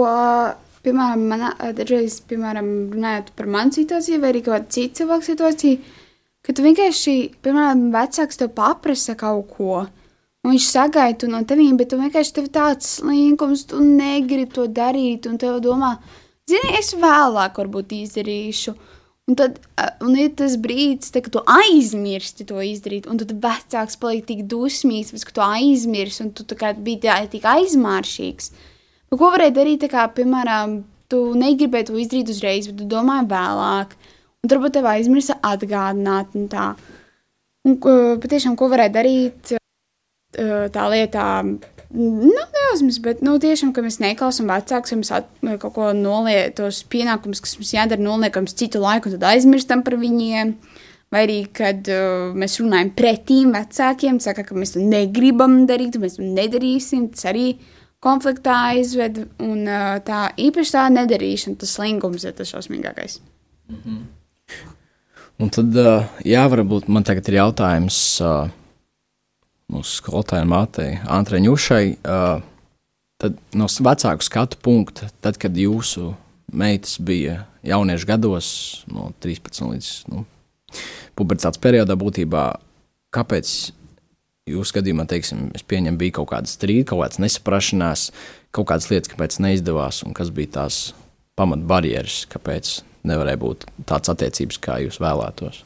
piemēram, 0.86 1.25
manā, 1.32 1.51
dažreiz, 1.74 2.20
piemēram, 2.30 2.70
runājot 2.94 3.34
par 3.38 3.50
manu 3.50 3.74
situāciju 3.74 4.22
vai 4.22 4.34
arī 4.34 4.44
kādu 4.46 4.70
citu 4.75 5.01
cilvēku 5.01 5.30
situāciju, 5.32 6.00
ka 6.46 6.53
tu 6.53 6.65
vienkārši, 6.65 7.15
piemēram, 7.46 7.88
vecāks 7.94 8.42
tev 8.42 8.51
paprasa 8.58 9.15
kaut 9.20 9.53
ko, 9.56 9.84
un 10.44 10.51
viņš 10.53 10.68
sagaida 10.70 11.30
no 11.32 11.42
tevīm, 11.48 11.77
bet 11.80 11.94
tu 11.94 12.01
vienkārši 12.01 12.36
tev 12.36 12.50
tāds 12.53 12.98
slinkums, 13.00 13.65
tu 13.72 13.80
negribi 13.84 14.51
to 14.53 14.68
darīt, 14.68 15.30
un 15.30 15.39
tev 15.42 15.62
domā, 15.63 15.96
zini, 16.50 16.75
es 16.80 16.94
vēlāk 17.00 17.63
varbūt 17.63 17.96
izdarīšu. 18.03 18.75
Un 19.24 19.38
tad 19.39 19.56
un 20.03 20.18
ir 20.20 20.34
tas 20.36 20.58
brīdis, 20.60 21.13
kad 21.15 21.30
tu 21.32 21.39
aizmirsti 21.48 22.44
to 22.50 22.60
izdarīt, 22.60 23.08
un 23.08 23.22
tad 23.22 23.32
vecāks 23.46 23.96
paliek 24.01 24.25
tik 24.27 24.42
dusmīgs, 24.51 25.24
ka 25.24 25.32
tu 25.38 25.44
aizmirsti, 25.46 26.25
un 26.25 26.34
tu 26.36 26.44
biji 26.84 27.00
tā, 27.06 27.15
tik 27.32 27.48
aizmāršīgs. 27.48 28.51
Bet 29.13 29.20
ko 29.22 29.27
varēja 29.29 29.53
darīt, 29.53 29.84
kā, 29.91 30.08
piemēram, 30.10 30.72
tu 31.13 31.20
negribēji 31.38 31.86
to 31.86 31.98
izdarīt 32.01 32.29
uzreiz, 32.34 32.65
bet 32.65 32.79
tu 32.79 32.88
domāji 32.89 33.27
vēlāk. 33.29 33.91
Un 34.41 34.50
varbūt 34.50 34.74
tev 34.74 34.88
aizmirsa 34.89 35.36
atgādināt, 35.46 36.32
un 36.34 36.48
tā. 36.50 36.63
Un, 37.70 37.75
patiešām, 38.24 38.55
ko 38.58 38.72
varēja 38.72 38.89
darīt 38.96 39.53
tā 40.74 40.86
lietā, 40.89 41.25
nu, 41.46 42.32
neuzmas, 42.55 42.98
bet, 43.05 43.22
nu, 43.22 43.36
tiešām, 43.43 43.75
ka 43.75 43.84
mēs 43.86 44.00
neklausām 44.01 44.50
vecākus, 44.50 44.96
ka 44.96 44.98
mēs 45.03 45.13
at, 45.20 45.29
kaut 45.62 45.75
ko 45.77 45.91
noliekam, 45.93 46.74
pienākumus, 46.96 47.43
kas 47.46 47.53
mums 47.60 47.75
jādara, 47.75 48.01
noliekam 48.01 48.50
citu 48.50 48.82
laiku, 48.82 49.13
tad 49.13 49.27
aizmirstam 49.29 49.86
par 49.86 50.00
viņiem. 50.01 50.55
Vai 51.13 51.27
arī, 51.27 51.38
kad 51.53 51.86
uh, 51.93 52.34
mēs 52.34 52.58
runājam 52.58 52.89
pretīm 52.98 53.53
vecākiem, 53.53 54.17
saka, 54.25 54.41
ka 54.48 54.58
mēs 54.58 54.74
to 54.74 54.82
negribam 54.82 55.67
darīt, 55.70 56.01
mēs 56.01 56.17
to 56.17 56.25
nedarīsim, 56.25 57.12
tas 57.13 57.29
arī 57.29 57.51
konfliktā 58.03 58.57
aizved, 58.74 59.24
un 59.43 59.63
uh, 59.63 59.95
tā 60.03 60.25
īpaši 60.38 60.75
tā 60.75 60.88
nedarīšana, 60.93 61.60
tas 61.62 61.77
slingums 61.77 62.27
ir 62.27 62.36
tas 62.38 62.51
šausmīgākais. 62.51 63.22
Mm 63.72 63.79
-hmm. 63.86 64.03
Un 65.41 65.50
tad, 65.50 65.75
jā, 66.24 66.43
varbūt 66.50 66.88
man 66.88 67.03
tagad 67.03 67.27
ir 67.27 67.39
jautājums 67.39 68.22
mūsu 69.74 69.98
skolotājai 70.01 70.45
mātei, 70.45 71.00
AntraiŅušai. 71.10 71.98
Tad 73.24 73.39
no 73.55 73.67
vecāku 73.88 74.25
skatu 74.25 74.60
punkta, 74.62 75.07
tad, 75.24 75.39
kad 75.41 75.55
jūsu 75.57 76.13
meitas 76.53 76.98
bija 77.00 77.45
jauniešu 77.63 78.07
gados, 78.10 78.48
no 78.91 79.12
13 79.24 79.63
līdz 79.72 79.91
nu, 80.12 80.25
pubertātes 81.15 81.62
periodā, 81.63 81.95
būtībā, 82.00 82.43
kāpēc 83.15 83.53
jūsu 84.50 84.79
gadījumā, 84.79 85.05
teiksim, 85.07 85.47
es 85.55 85.63
pieņemu, 85.67 86.00
bija 86.00 86.17
kaut 86.19 86.31
kāda 86.33 86.51
strīda, 86.51 86.89
kaut 86.91 87.03
kādas 87.03 87.21
nesaprašanās, 87.23 88.07
kaut 88.55 88.67
kādas 88.71 88.89
lietas, 88.91 89.12
kāpēc 89.13 89.39
neizdevās, 89.43 90.01
un 90.07 90.15
kas 90.17 90.33
bija 90.35 90.57
tās 90.59 90.81
pamatbarjeras, 91.39 92.23
kāpēc 92.33 92.73
nevarēja 93.07 93.39
būt 93.39 93.65
tāds 93.89 94.12
attiecības, 94.12 94.59
kā 94.63 94.81
jūs 94.83 95.00
vēlētos? 95.03 95.63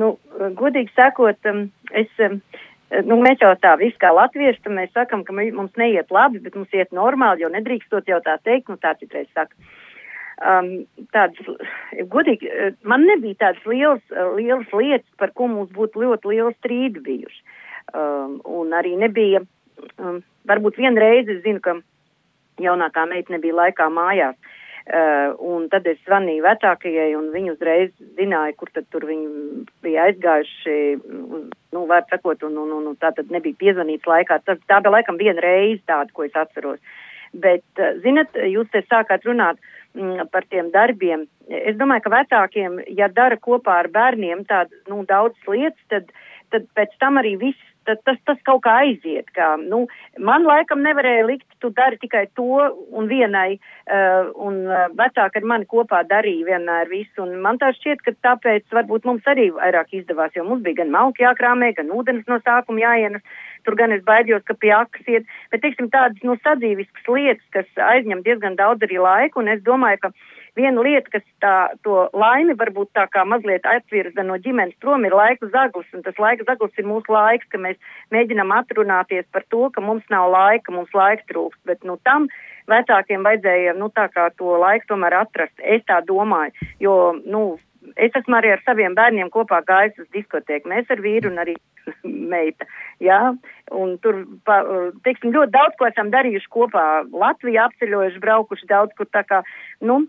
Nu, 0.00 0.14
godīgi 0.56 0.92
sakot, 0.94 1.38
um, 1.50 1.64
es, 1.98 2.10
um, 2.24 2.38
nu, 3.04 3.18
mēs 3.20 3.42
jau 3.42 3.52
tā 3.60 3.74
visu 3.80 3.98
kā 4.00 4.12
latvieši, 4.14 4.72
mēs 4.72 4.94
sakam, 4.96 5.24
ka 5.26 5.34
mums 5.34 5.76
neiet 5.80 6.12
labi, 6.14 6.40
bet 6.40 6.56
mums 6.56 6.72
iet 6.72 6.94
normāli, 6.96 7.44
jo 7.44 7.52
nedrīkstot 7.52 8.08
jau 8.08 8.22
tā 8.24 8.38
teikt, 8.46 8.70
nu 8.70 8.80
tā 8.80 8.94
citreiz 9.00 9.28
saka. 9.34 9.52
Um, 10.40 10.68
tādas, 11.12 11.36
godīgi, 12.08 12.48
man 12.88 13.04
nebija 13.04 13.36
tādas 13.42 13.66
lielas, 13.68 14.04
lielas 14.38 14.70
lietas, 14.72 15.08
par 15.20 15.34
ko 15.36 15.50
mums 15.52 15.72
būtu 15.76 16.00
ļoti 16.00 16.32
liela 16.32 16.54
strīdi 16.56 17.02
bijuši. 17.04 17.42
Um, 17.92 18.38
un 18.48 18.72
arī 18.76 18.94
nebija, 18.96 19.42
um, 19.98 20.22
varbūt 20.48 20.80
vienreiz 20.80 21.28
es 21.28 21.42
zinu, 21.44 21.60
ka 21.60 21.76
jaunākā 22.60 23.04
meita 23.10 23.36
nebija 23.36 23.58
laikā 23.58 23.90
mājās. 23.92 24.38
Uh, 24.40 24.56
Uh, 24.88 25.36
un 25.44 25.68
tad 25.70 25.84
es 25.86 25.98
zvanīju 26.02 26.42
vecākajai, 26.42 27.10
un 27.14 27.28
viņi 27.30 27.52
uzreiz 27.52 27.90
zināja, 28.16 28.54
kur 28.58 28.70
tad 28.74 28.86
tur 28.90 29.04
viņi 29.06 29.28
bija 29.84 30.08
aizgājuši, 30.08 30.76
nu, 31.76 31.82
var 31.86 32.06
sakot, 32.10 32.42
un, 32.48 32.56
un, 32.58 32.72
un, 32.78 32.88
un 32.90 32.96
tā 32.98 33.12
tad 33.14 33.30
nebija 33.30 33.58
piezvanīts 33.60 34.08
laikā. 34.08 34.40
Tā, 34.48 34.56
tā 34.66 34.80
bija 34.80 34.94
laikam 34.96 35.20
viena 35.20 35.44
reize 35.44 35.84
tāda, 35.86 36.10
ko 36.16 36.24
es 36.26 36.34
atceros. 36.34 36.80
Bet, 37.44 37.62
uh, 37.76 37.92
zinat, 38.02 38.34
jūs 38.50 38.72
te 38.72 38.82
sākāt 38.88 39.28
runāt 39.28 39.60
mm, 39.60 39.79
par 40.32 40.46
tiem 40.50 40.70
darbiem. 40.74 41.26
Es 41.48 41.76
domāju, 41.78 42.04
ka 42.04 42.14
vecākiem, 42.14 42.78
ja 42.94 43.08
dara 43.10 43.36
kopā 43.36 43.80
ar 43.82 43.90
bērniem 43.90 44.44
tādas, 44.46 44.76
nu, 44.88 45.02
daudzas 45.08 45.50
lietas, 45.50 45.82
tad, 45.90 46.12
tad 46.54 46.68
pēc 46.78 46.94
tam 47.02 47.18
arī 47.18 47.36
viss 47.40 47.70
tad 47.90 48.00
tas, 48.04 48.18
tas 48.28 48.40
kaut 48.46 48.62
kā 48.64 48.74
aiziet. 48.84 49.28
Kā, 49.36 49.54
nu, 49.60 49.84
man 50.18 50.44
laikam 50.48 50.82
nevarēja 50.84 51.26
likt, 51.28 51.46
tu 51.62 51.70
dari 51.76 51.98
tikai 52.02 52.26
to 52.38 52.46
un 52.96 53.08
vienai, 53.10 53.58
uh, 53.90 54.30
un 54.46 54.62
uh, 54.68 54.86
vecāki 54.98 55.40
ar 55.40 55.48
mani 55.52 55.68
kopā 55.70 56.02
darīja 56.10 56.48
vienmēr 56.52 56.90
visu, 56.92 57.24
un 57.24 57.38
man 57.44 57.60
tā 57.62 57.72
šķiet, 57.76 58.04
ka 58.06 58.16
tāpēc 58.28 58.68
varbūt 58.76 59.08
mums 59.08 59.28
arī 59.30 59.50
vairāk 59.56 59.94
izdevās, 60.00 60.34
jo 60.36 60.46
mums 60.46 60.64
bija 60.66 60.82
gan 60.82 60.92
malki 60.94 61.26
jākrāmē, 61.26 61.72
gan 61.78 61.92
ūdens 61.96 62.28
no 62.30 62.40
sākuma 62.44 62.84
jāienes, 62.84 63.24
tur 63.64 63.78
gan 63.78 63.94
es 63.96 64.04
baidījos, 64.06 64.44
ka 64.48 64.56
pie 64.58 64.74
akas 64.76 65.08
iet, 65.08 65.30
bet, 65.52 65.62
teiksim, 65.64 65.90
tādas, 65.92 66.20
nu, 66.26 66.36
sadzīviskas 66.44 67.08
lietas, 67.08 67.46
kas 67.56 67.86
aizņem 67.92 68.24
diezgan 68.26 68.58
daudz 68.60 68.86
arī 68.86 69.00
laiku, 69.02 69.42
un 69.42 69.52
es 69.54 69.64
domāju, 69.66 70.04
ka 70.04 70.14
Viena 70.58 70.82
lieta, 70.82 71.10
kas 71.14 71.24
tā, 71.42 71.54
to 71.86 72.08
laimi 72.16 72.56
varbūt 72.58 72.90
tā 72.98 73.06
kā 73.12 73.22
mazliet 73.28 73.66
atvirza 73.68 74.24
no 74.26 74.38
ģimenes 74.42 74.74
prom, 74.82 75.04
ir 75.06 75.14
laika 75.14 75.46
zaglis, 75.52 75.88
un 75.94 76.02
tas 76.06 76.18
laika 76.18 76.46
zaglis 76.48 76.80
ir 76.80 76.88
mūsu 76.90 77.14
laiks, 77.14 77.46
ka 77.52 77.60
mēs 77.62 77.78
mēģinam 78.14 78.50
atrunāties 78.56 79.28
par 79.32 79.46
to, 79.52 79.68
ka 79.74 79.84
mums 79.84 80.06
nav 80.10 80.30
laika, 80.34 80.74
mums 80.74 80.90
laika 80.96 81.26
trūkst, 81.30 81.60
bet 81.70 81.86
nu 81.86 81.98
tam 82.08 82.26
vecākiem 82.70 83.26
vajadzēja, 83.26 83.76
nu 83.78 83.90
to 83.94 84.58
laiku 84.64 84.90
tomēr 84.90 85.20
atrast, 85.22 85.54
es 85.62 85.86
tā 85.86 86.00
domāju, 86.06 86.52
jo, 86.82 86.96
nu, 87.24 87.44
es 87.96 88.16
esmu 88.16 88.38
arī 88.38 88.52
ar 88.54 88.62
saviem 88.66 88.94
bērniem 88.98 89.30
kopā 89.32 89.62
gājis 89.66 89.98
uz 90.04 90.08
diskotēku, 90.16 90.70
mēs 90.70 90.90
ar 90.92 91.02
vīru 91.04 91.32
un 91.32 91.42
arī 91.42 91.56
meita, 92.34 92.68
jā, 93.02 93.20
un 93.74 93.96
tur, 94.04 94.22
pa, 94.46 94.60
teiksim, 95.06 95.34
ļoti 95.36 95.54
daudz 95.56 95.76
ko 95.78 95.88
esam 95.88 96.12
darījuši 96.14 96.54
kopā, 96.56 96.86
Latviju 97.24 97.62
apceļojuši, 97.66 98.24
braukuši 98.24 98.70
daudz, 98.70 98.96
kur 98.98 99.08
tā 99.12 99.24
kā, 99.28 99.42
nu, 99.80 100.02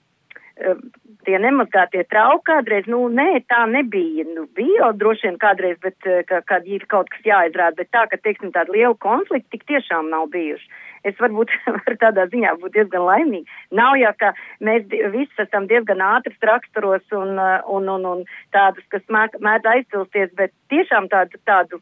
tie 1.25 1.37
nemazgātie 1.41 2.03
trauki 2.09 2.45
kādreiz, 2.49 2.87
nu, 2.91 3.03
nē, 3.13 3.41
tā 3.49 3.63
nebija. 3.71 4.25
Nu, 4.35 4.45
bija 4.57 4.85
jau 4.85 4.91
droši 5.03 5.29
vien 5.29 5.39
kādreiz, 5.41 5.77
bet, 5.83 5.97
ka, 6.29 6.41
kad 6.47 6.67
ir 6.67 6.85
kaut 6.91 7.09
kas 7.13 7.25
jāizrāda, 7.25 7.77
bet 7.79 7.91
tā, 7.93 8.05
ka, 8.11 8.19
teiksim, 8.21 8.53
tāda 8.55 8.73
liela 8.73 8.97
konflikta 9.01 9.55
tik 9.55 9.67
tiešām 9.71 10.11
nav 10.13 10.29
bijuši. 10.33 10.69
Es 11.07 11.17
varbūt 11.21 11.53
tādā 12.03 12.27
ziņā 12.31 12.55
būt 12.61 12.75
diezgan 12.77 13.05
laimīgi. 13.07 13.57
Nav 13.77 13.97
jau, 14.01 14.13
ka 14.19 14.33
mēs 14.63 14.87
visi 14.89 15.43
esam 15.43 15.67
diezgan 15.71 16.03
ātras 16.05 16.47
raksturos 16.51 17.17
un, 17.17 17.39
un, 17.39 17.89
un, 17.95 18.07
un 18.13 18.23
tādus, 18.55 18.85
kas 18.93 19.05
mēdz 19.11 19.69
aizcilsties, 19.75 20.33
bet 20.37 20.53
tiešām 20.73 21.09
tādu, 21.11 21.41
tādu 21.47 21.81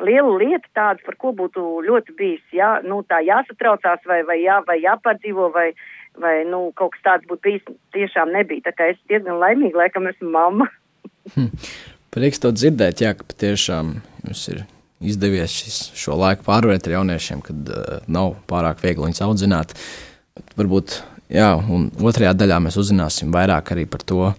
lielu 0.00 0.36
lietu, 0.38 0.68
tādu, 0.76 1.02
par 1.06 1.16
ko 1.20 1.34
būtu 1.36 1.66
ļoti 1.86 2.16
bijis, 2.18 2.42
jā, 2.54 2.76
nu, 2.86 3.02
tā 3.08 3.20
jāsatraucās 3.26 4.04
vai, 4.08 4.22
vai, 4.28 4.38
jā, 4.44 4.60
vai 4.66 4.78
jāpārdzīvo 4.80 5.50
vai, 5.54 5.70
vai, 6.20 6.34
nu, 6.48 6.68
kaut 6.78 6.94
kas 6.96 7.06
tāds 7.06 7.30
būtu 7.30 7.46
bijis, 7.48 7.70
tiešām 7.96 8.32
nebija. 8.36 8.68
Tā 8.70 8.76
kā 8.76 8.90
es 8.94 9.00
diezgan 9.10 9.40
laimīgi, 9.42 9.76
laikam, 9.76 10.08
esmu 10.10 10.30
mamma. 10.34 10.70
hm. 11.34 11.50
Prieks 12.10 12.42
to 12.42 12.50
dzirdēt, 12.50 13.04
jā, 13.04 13.14
ka 13.14 13.26
patiešām 13.26 13.98
jums 14.26 14.46
ir 14.50 14.64
izdevies 15.00 15.52
šis, 15.54 15.78
šo 15.96 16.16
laiku 16.20 16.44
pārvarēt 16.46 16.88
ar 16.88 16.98
jauniešiem, 16.98 17.42
kad 17.44 17.70
uh, 17.72 18.00
nav 18.10 18.34
pārāk 18.50 18.82
viegli 18.84 19.08
viņus 19.08 19.22
audzināt. 19.26 19.74
Varbūt, 20.58 21.00
jā, 21.32 21.54
un 21.56 21.88
otrajā 22.04 22.34
daļā 22.36 22.60
mēs 22.66 22.78
uzzināsim 22.80 23.32
vairāk 23.34 23.72
arī 23.74 23.86
par 23.90 24.04
to, 24.04 24.32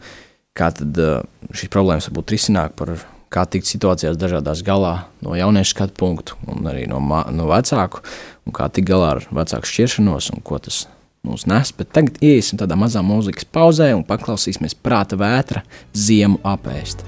kā 0.57 0.69
tad 0.77 1.01
uh, 1.01 1.25
šīs 1.55 1.73
problēmas 1.73 2.09
var 2.09 2.19
būt 2.19 2.35
risināt, 2.35 2.77
par 2.77 2.93
kā 3.31 3.45
tikt 3.47 3.69
situācijās 3.69 4.19
dažādās 4.19 4.63
galā 4.67 4.95
no 5.23 5.35
jauniešu 5.39 5.75
skatu 5.75 5.95
punktu 5.97 6.37
un 6.51 6.67
arī 6.67 6.83
no, 6.91 6.99
no 7.01 7.47
vecāku, 7.49 8.03
un 8.45 8.55
kā 8.55 8.67
tikt 8.69 8.91
galā 8.91 9.15
ar 9.15 9.23
vecāku 9.31 9.69
šķiršanos 9.71 10.33
un 10.35 10.43
ko 10.45 10.59
tas 10.61 10.83
mums 11.25 11.47
nes. 11.49 11.73
Bet 11.77 11.93
tagad 11.95 12.19
iesim 12.25 12.59
tādā 12.61 12.77
mazā 12.79 13.03
mūzikas 13.05 13.47
pauzē 13.47 13.93
un 13.95 14.05
paklausīsimies 14.07 14.77
prāta 14.83 15.19
vētra 15.19 15.63
ziemu 15.95 16.41
apēst. 16.43 17.05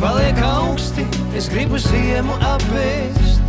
Paliek 0.00 0.38
augsti, 0.42 1.04
es 1.36 1.48
gribu 1.48 1.78
ziemu 1.80 2.36
apēst, 2.44 3.40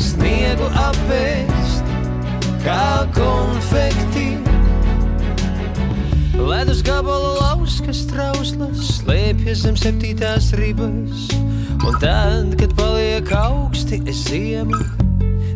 sniegu 0.00 0.66
apēst, 0.78 1.92
kā 2.64 3.04
konfekti. 3.16 4.34
Ledus 6.38 6.82
gabalu 6.84 7.34
lauskas 7.40 8.04
trauslas 8.10 8.98
slēpjas 8.98 9.64
zem 9.64 9.78
septītās 9.80 10.52
ribas, 10.60 11.28
un 11.80 11.98
tad, 12.02 12.54
kad 12.60 12.74
paliek 12.78 13.30
augsti, 13.38 14.02
es 14.10 14.26
ziemu, 14.28 14.82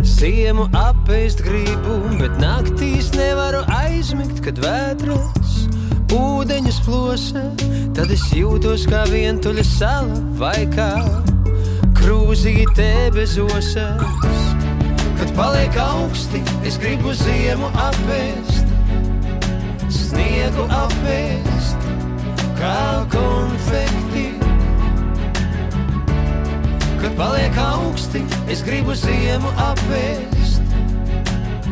ziemu 0.03 0.69
apēst 0.77 1.45
gribu, 1.47 2.01
bet 2.19 2.35
naktīs 2.43 3.13
nevaru 3.17 3.63
aizmigt, 3.83 4.43
kad 4.45 4.59
vētras 4.65 5.48
ūdeņus 6.15 6.79
plosa, 6.87 7.43
tad 7.97 8.13
es 8.15 8.23
jūtos 8.33 8.87
kā 8.89 9.03
vientuļa 9.11 9.65
sala 9.67 10.21
vai 10.39 10.63
kā 10.73 10.93
krūzīte 11.99 12.89
bez 13.15 13.37
osas. 13.43 14.45
Kad 15.19 15.33
paliek 15.37 15.75
augsti, 15.83 16.41
es 16.67 16.79
gribu 16.81 17.13
ziemu 17.19 17.69
apēst, 17.83 18.71
sniegu 19.93 20.65
apēst, 20.73 21.89
kā 22.61 22.79
konfekti. 23.13 24.29
Kad 27.03 27.19
paliek 27.19 27.59
augsti, 27.67 28.23
es 28.49 28.63
gribu 28.67 28.97
ziemu 28.97 29.53
apēst, 29.67 30.73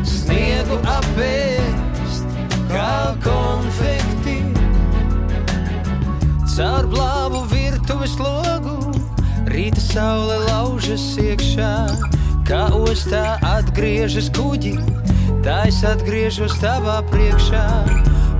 sniegu 0.03 0.77
apēst, 0.97 2.37
kā 2.69 2.93
konfekti. 3.23 4.16
Caur 6.57 6.87
blāvu 6.89 7.43
virtuves 7.51 8.15
logu, 8.17 8.79
rīta 9.53 9.77
saule 9.77 10.39
laužas 10.47 11.03
iekšā, 11.21 11.73
kā 12.49 12.63
ostā 12.73 13.35
atgriežas 13.45 14.31
kuģi, 14.33 14.71
tā 15.45 15.59
es 15.69 15.83
atgriežos 15.85 16.55
tavā 16.57 16.95
priekšā. 17.11 17.61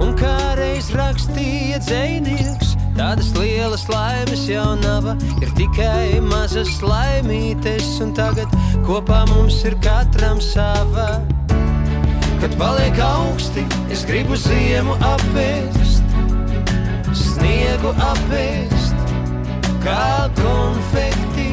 Un 0.02 0.18
kā 0.18 0.34
reiz 0.58 0.90
rakstīja 0.98 1.78
dzēnieks, 1.86 2.74
tādas 2.98 3.30
lielas 3.38 3.86
laimes 3.94 4.48
jau 4.50 4.72
nav, 4.82 5.12
ir 5.38 5.54
tikai 5.60 6.18
mazas 6.26 6.74
laimītes, 6.82 8.00
un 8.02 8.18
tagad 8.18 8.50
kopā 8.88 9.28
mums 9.36 9.62
ir 9.70 9.78
katram 9.86 10.42
sava. 10.42 11.22
Kad 12.42 12.58
paliek 12.58 12.98
augsti, 12.98 13.62
es 13.94 14.08
gribu 14.10 14.42
ziemu 14.42 14.98
apēst, 15.06 15.97
sniegu 17.38 17.94
apēst, 18.02 18.98
kā 19.84 20.28
konfekti. 20.40 21.52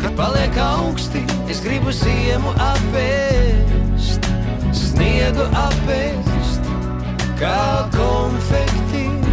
Kad 0.00 0.14
paliek 0.18 0.58
augsti, 0.62 1.24
es 1.50 1.62
gribu 1.64 1.92
ziemu 1.94 2.54
apēst, 2.70 4.30
sniegu 4.76 5.48
apēst, 5.66 6.70
kā 7.40 7.88
konfekti. 7.96 9.29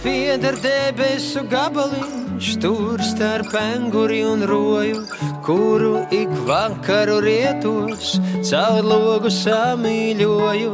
Pieder 0.00 0.56
debesu 0.60 1.42
gabaliņš, 1.50 2.48
tur 2.62 3.00
starp 3.04 3.52
anguri 3.58 4.20
un 4.24 4.44
roju, 4.48 5.02
kuru 5.44 6.04
ik 6.14 6.30
vakaru 6.48 7.18
rietos, 7.24 8.14
caur 8.46 8.80
logu 8.86 9.32
samīļoju. 9.32 10.72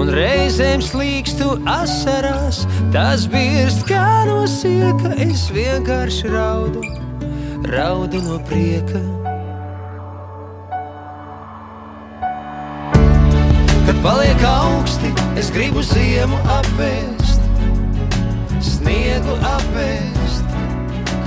Un 0.00 0.10
reizēm 0.14 0.82
slīkstu 0.84 1.60
asarās, 1.68 2.64
tas 2.94 3.26
birst 3.30 3.86
kā 3.88 4.24
no 4.28 4.42
sieka, 4.50 5.14
es 5.20 5.46
vienkārši 5.54 6.32
raudu, 6.32 6.82
raudu 7.70 8.22
no 8.26 8.40
prieka. 8.50 9.02
Kad 13.86 14.04
paliek 14.04 14.44
augsti, 14.48 15.14
es 15.40 15.50
gribu 15.54 15.82
ziemu 15.84 16.38
apēst 16.58 17.19
sniegu 19.20 19.36
apēst, 19.44 20.52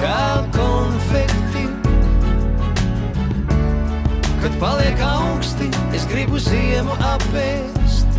kā 0.01 0.43
konfekti. 0.55 1.65
Kad 4.41 4.55
paliek 4.59 4.99
augsti, 4.99 5.69
es 5.93 6.07
gribu 6.09 6.39
ziemu 6.41 6.97
apēst, 6.97 8.17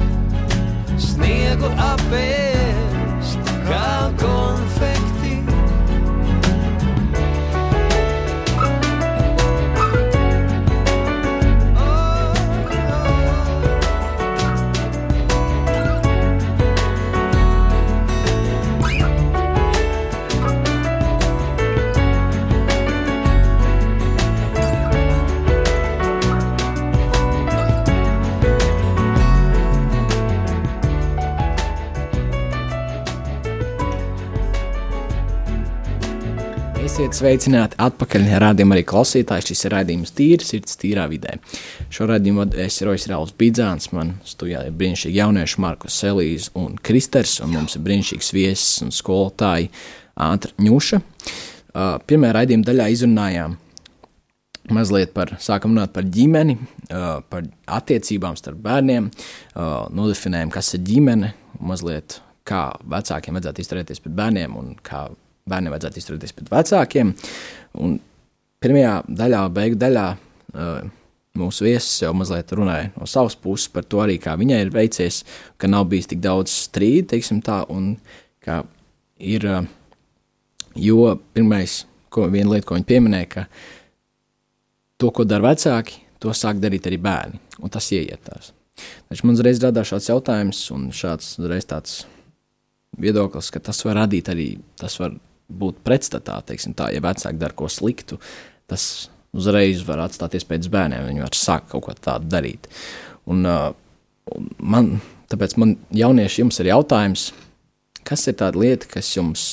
sniegu 0.97 1.73
apēst, 1.91 3.53
kā 3.67 4.13
konfekti. 4.23 5.14
Esiet 36.95 37.17
sveicināti 37.19 37.75
atpakaļ. 37.83 38.29
Rādījumā 38.39 38.77
arī 38.77 38.83
klausītāji. 38.87 39.49
Šis 39.49 39.65
ir 39.67 39.73
raidījums 39.75 40.13
tīri, 40.15 40.47
sirds 40.47 40.77
tīrā 40.79 41.09
vidē. 41.11 41.33
Šo 41.91 42.07
raidījumu 42.07 42.45
es 42.63 42.77
Rojas 42.87 43.09
Rauls 43.11 43.33
Bidzāns. 43.35 43.89
Man 43.91 44.13
studijā 44.23 44.61
ir 44.69 44.77
brīnišķīgi 44.79 45.19
jaunieši 45.19 45.59
Markus 45.65 45.97
Selīs 45.99 46.47
un 46.55 46.77
Kristers, 46.79 47.41
un 47.43 47.51
mums 47.57 47.75
ir 47.75 47.83
brīnišķīgs 47.89 48.29
viesis 48.37 48.85
un 48.87 48.95
skolotāji 48.95 49.73
Ātra 50.23 50.55
Ņuša. 50.63 51.01
Uh, 51.01 51.97
pirmajā 52.07 52.37
raidījuma 52.39 52.69
daļā 52.71 52.87
izrunājām 52.95 53.59
mazliet 54.79 55.11
par, 55.19 55.35
sākam 55.43 55.75
runāt 55.75 55.97
par 55.99 56.07
ģimeni, 56.07 56.61
par 56.95 57.51
attiecībām 57.81 58.39
starp 58.39 58.63
bērniem, 58.63 59.11
nodefinējam, 59.99 60.55
kas 60.55 60.71
ir 60.79 60.87
ģimene, 60.87 61.35
mazliet 61.59 62.21
kā 62.47 62.69
vecākiem 62.87 63.35
vajadzētu 63.35 63.67
izturēties 63.67 64.07
pret 64.07 64.19
bērniem 64.23 64.57
un 64.63 64.73
kā 64.79 65.09
bērniem 65.51 65.75
vajadzētu 65.75 66.01
izturēties 66.01 66.33
pret 66.33 66.51
vecākiem. 66.53 67.11
Un 67.85 67.99
pirmajā 68.65 68.93
daļā, 69.21 69.41
beigu 69.53 69.77
daļā, 69.77 70.05
uh, 70.55 70.87
mūsu 71.37 71.67
viesis 71.67 72.01
jau 72.01 72.15
mazliet 72.17 72.53
runāja 72.57 72.93
no 72.95 73.09
savas 73.11 73.37
puses 73.37 73.69
par 73.75 73.85
to 73.85 74.01
arī, 74.01 74.17
kā 74.23 74.39
viņai 74.41 74.63
ir 74.65 74.73
veicies, 74.73 75.21
ka 75.61 75.69
nav 75.69 75.89
bijis 75.91 76.09
tik 76.13 76.23
daudz 76.25 76.55
strīdu, 76.69 77.11
teiksim 77.13 77.43
tā, 77.45 77.61
un 77.69 77.97
ka 78.45 78.63
ir, 79.21 79.45
uh, 79.45 79.69
jo 80.81 81.13
pirmais, 81.37 81.83
ko 82.09 82.31
viena 82.33 82.55
lieta, 82.55 82.71
ko 82.71 82.79
viņa 82.79 82.89
pieminēja, 82.89 83.31
ka 83.35 83.45
to, 84.97 85.13
ko 85.13 85.29
dara 85.29 85.51
vecāki, 85.51 86.01
to 86.23 86.33
sāk 86.33 86.63
darīt 86.63 86.89
arī 86.89 87.03
bērni, 87.05 87.43
un 87.61 87.75
tas 87.75 87.91
ieietās. 87.93 88.55
Taču 89.11 89.29
man 89.29 89.37
uzreiz 89.37 89.61
radās 89.61 89.93
šāds 89.93 90.09
jautājums 90.09 90.65
un 90.73 90.89
šāds 90.95 91.35
uzreiz 91.43 91.69
tāds 91.69 92.01
viedoklis, 92.97 93.53
ka 93.53 93.61
tas 93.61 93.85
var 93.85 94.01
radīt 94.01 94.33
arī, 94.33 94.49
tas 94.81 94.97
var 95.03 95.13
būt 95.49 95.81
pretstatā, 95.85 96.39
teiksim 96.47 96.75
tā, 96.77 96.91
ja 96.95 97.03
vecāki 97.05 97.41
dara 97.41 97.57
ko 97.57 97.69
sliktu, 97.71 98.19
tas 98.71 99.09
uzreiz 99.35 99.83
var 99.87 100.05
atstāties 100.05 100.47
pēc 100.49 100.69
bērniem, 100.73 101.09
viņi 101.09 101.25
var 101.25 101.39
sākt 101.39 101.73
kaut 101.73 101.87
ko 101.89 101.95
tādu 101.99 102.31
darīt. 102.33 102.69
Un, 103.31 103.45
uh, 103.49 103.73
un 104.35 104.51
man, 104.59 104.93
tāpēc 105.33 105.57
man 105.61 105.77
jaunieši 105.95 106.45
jums 106.45 106.61
ir 106.63 106.71
jautājums, 106.71 107.29
kas 108.07 108.29
ir 108.31 108.39
tāda 108.41 108.61
lieta, 108.61 108.89
kas 108.91 109.11
jums 109.17 109.45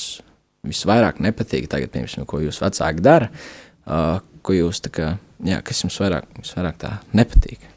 visvairāk 0.66 1.18
nepatīk 1.24 1.66
tagad, 1.70 1.90
piemēram, 1.94 2.28
ko 2.28 2.40
jūs 2.44 2.60
vecāki 2.62 3.02
dara, 3.04 3.28
uh, 3.86 4.22
ko 4.46 4.56
jūs 4.56 4.82
tā 4.84 4.92
kā, 4.94 5.12
jā, 5.46 5.58
kas 5.66 5.84
jums 5.84 5.98
vairāk, 6.02 6.28
visvairāk 6.38 6.80
tā 6.82 6.96
nepatīk? 7.18 7.68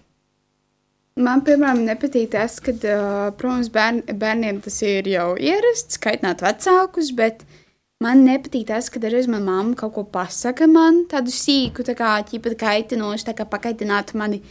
Man, 1.16 1.46
piemēram, 1.48 1.86
nepatīk 1.88 2.34
tas, 2.34 2.60
ka, 2.64 2.74
uh, 2.76 3.30
protams, 3.40 3.72
bērn, 3.74 4.04
bērniem 4.20 4.60
tas 4.66 4.82
ir 4.84 5.08
jau 5.08 5.30
ierasts, 5.40 5.96
skaitināt 5.96 6.44
vecākus, 6.44 7.14
bet 7.16 7.46
man 8.04 8.26
nepatīk 8.28 8.68
tas, 8.70 8.90
ka 8.92 9.00
dažreiz 9.00 9.28
manā 9.32 9.46
mamma 9.48 9.80
kaut 9.80 9.94
ko 9.96 10.04
pasaka 10.18 10.68
man, 10.68 11.04
tādu 11.12 11.34
sīku, 11.34 11.86
tā 11.88 11.96
kā 11.98 12.18
ķipa 12.28 12.56
kaitinošu, 12.60 13.30
tā 13.30 13.36
kā 13.38 13.48
pakaitināt 13.48 14.14
mani, 14.20 14.42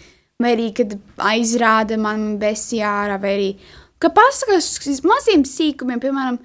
vai 0.40 0.54
arī, 0.56 0.70
kad 0.76 0.96
aizrāda 1.32 1.98
man 2.00 2.38
besijārā, 2.40 3.18
vai 3.20 3.34
arī, 3.38 3.50
ka 4.00 4.10
pasaka 4.14 4.58
uz 4.58 5.02
maziem 5.04 5.44
sīkumiem, 5.48 6.00
piemēram, 6.02 6.40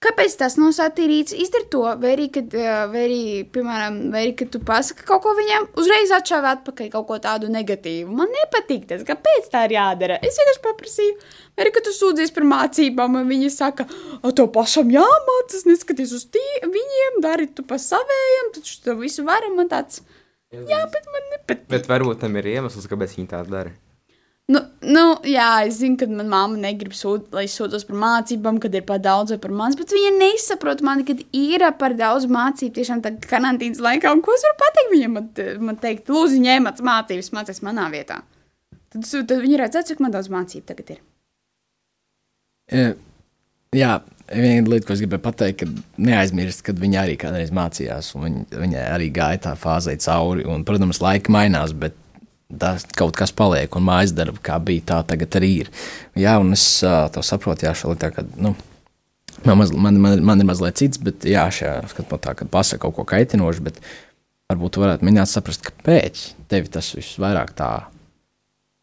Kāpēc 0.00 0.32
tas 0.40 0.54
nav 0.56 0.70
satīrīts? 0.72 1.34
Izdari 1.36 1.66
to, 1.68 1.82
vai 2.00 2.14
arī, 2.14 2.30
kad, 2.32 2.54
uh, 2.56 2.86
vai 2.88 3.02
arī, 3.04 3.24
piemēram, 3.52 3.98
vai 4.14 4.22
arī, 4.24 4.30
kad 4.38 4.48
tu 4.54 4.60
pasaki 4.64 5.04
kaut 5.04 5.20
ko 5.26 5.34
viņam, 5.36 5.66
uzreiz 5.82 6.12
atšāvi 6.16 6.48
atpakaļ 6.54 6.88
kaut 6.94 7.04
ko 7.10 7.18
tādu 7.20 7.50
negatīvu. 7.52 8.08
Man 8.16 8.32
nepatīk 8.32 8.86
tas, 8.88 9.04
kāpēc 9.04 9.50
tā 9.52 9.66
ir 9.68 9.74
jādara. 9.76 10.16
Es 10.24 10.40
vienkārši 10.40 10.62
paprasīju, 10.64 11.18
vai 11.52 11.66
arī, 11.66 11.74
kad 11.76 11.84
tu 11.84 11.92
sūdzies 11.92 12.32
par 12.32 12.48
mācībām, 12.48 13.20
un 13.20 13.28
viņi 13.28 13.52
saka, 13.52 13.84
to 14.40 14.48
pašam 14.56 14.88
jāmācās, 14.96 15.68
neskaties 15.68 16.16
uz 16.16 16.24
tī, 16.32 16.46
viņiem, 16.64 17.20
dari 17.28 17.50
tu 17.52 17.66
pa 17.68 17.76
savējiem, 17.76 18.50
taču 18.56 18.80
to 18.86 18.96
visu 19.02 19.28
varam, 19.28 19.60
man 19.60 19.68
tāds, 19.68 20.00
jā, 20.48 20.80
bet 20.96 21.12
man 21.12 21.30
nepatīk. 21.36 21.68
Bet 21.76 21.92
varbūt 21.92 22.24
tam 22.24 22.40
ir 22.40 22.48
iemesls, 22.56 22.88
kāpēc 22.88 23.20
viņi 23.20 23.32
tā 23.36 23.44
dara. 23.52 23.76
Nu, 24.50 24.60
nu, 24.82 25.02
jā, 25.30 25.46
es 25.68 25.76
zinu, 25.78 25.94
ka 26.00 26.08
manā 26.10 26.26
mamma 26.32 26.58
negrib, 26.58 26.94
sūd, 26.96 27.28
lai 27.36 27.44
es 27.46 27.54
sūdzos 27.54 27.84
par 27.86 27.98
mācībām, 28.02 28.56
kad 28.62 28.74
ir 28.74 28.82
par 28.88 28.98
daudz 29.02 29.34
vai 29.34 29.38
par 29.44 29.52
maz, 29.54 29.76
bet 29.78 29.92
viņa 29.94 30.10
nesaprot 30.16 30.82
mani, 30.86 31.04
kad 31.06 31.20
ir 31.36 31.62
par 31.78 31.94
daudz 31.98 32.26
mācību 32.26 32.74
tiešām 32.80 33.02
tā 33.04 33.12
karantīnas 33.30 33.82
laikā. 33.84 34.10
Un 34.10 34.24
ko 34.26 34.34
es 34.34 34.42
varu 34.48 34.58
pateikt 34.64 34.90
viņam? 34.94 35.14
Man, 35.18 35.28
man 35.68 35.78
teikt, 35.82 36.10
lūdzu, 36.10 36.40
ņemiet 36.42 36.82
mācības, 36.88 37.30
mācīs 37.36 37.62
manā 37.66 37.86
vietā. 37.94 38.24
Tad, 38.90 39.06
tad 39.06 39.36
viņi 39.44 39.60
redz, 39.60 39.78
cik 39.92 40.02
man 40.02 40.16
daudz 40.16 40.32
mācību 40.34 40.66
tagad 40.66 40.92
ir. 40.96 41.00
E, 42.74 42.84
jā, 43.78 43.94
viena 44.34 44.74
lieta, 44.74 44.88
ko 44.88 44.96
es 44.96 45.04
gribēju 45.04 45.26
pateikt, 45.30 45.62
ka 45.62 46.02
neaizmirst, 46.02 46.66
ka 46.66 46.74
viņa 46.74 47.04
arī 47.04 47.16
kādreiz 47.22 47.54
mācījās, 47.54 48.12
un 48.18 48.26
viņa, 48.26 48.46
viņa 48.66 48.84
arī 48.96 49.12
gāja 49.14 49.44
tā 49.46 49.56
fāzē 49.58 49.94
cauri. 50.02 50.48
Un, 50.50 50.66
protams, 50.66 51.02
laika 51.06 51.30
mainās, 51.38 51.76
bet 51.76 51.94
tas 52.58 52.86
kaut 52.96 53.16
kas 53.18 53.32
paliek, 53.36 53.70
un 53.76 53.86
mājas 53.86 54.14
darba, 54.16 54.40
kā 54.42 54.58
bija, 54.62 54.86
tā 54.92 54.98
tagad 55.12 55.38
arī 55.38 55.52
ir. 55.64 55.70
Jā, 56.18 56.38
un 56.42 56.52
es 56.56 56.64
uh, 56.86 57.06
to 57.14 57.22
saprotu, 57.26 57.68
jā, 57.68 57.74
šādi 57.78 58.00
tā, 58.02 58.10
ka, 58.14 58.24
nu, 58.40 58.54
man, 59.44 59.62
man, 59.76 60.00
man, 60.00 60.24
man 60.32 60.42
ir 60.42 60.48
mazliet 60.48 60.80
cits, 60.80 61.00
bet, 61.02 61.26
jā, 61.28 61.46
šajā 61.54 61.76
skatījumā 61.92 62.20
tā, 62.26 62.34
kad 62.42 62.50
pasaka 62.52 62.86
kaut 62.86 62.98
ko 62.98 63.06
kaitinošu, 63.12 63.66
bet 63.68 63.80
varbūt 64.50 64.74
tu 64.74 64.82
varētu 64.82 65.06
mēģināt 65.06 65.30
saprast, 65.30 65.64
kāpēc 65.68 66.26
tev 66.50 66.68
tas 66.74 66.90
visvairāk 66.98 67.54
tā 67.58 67.70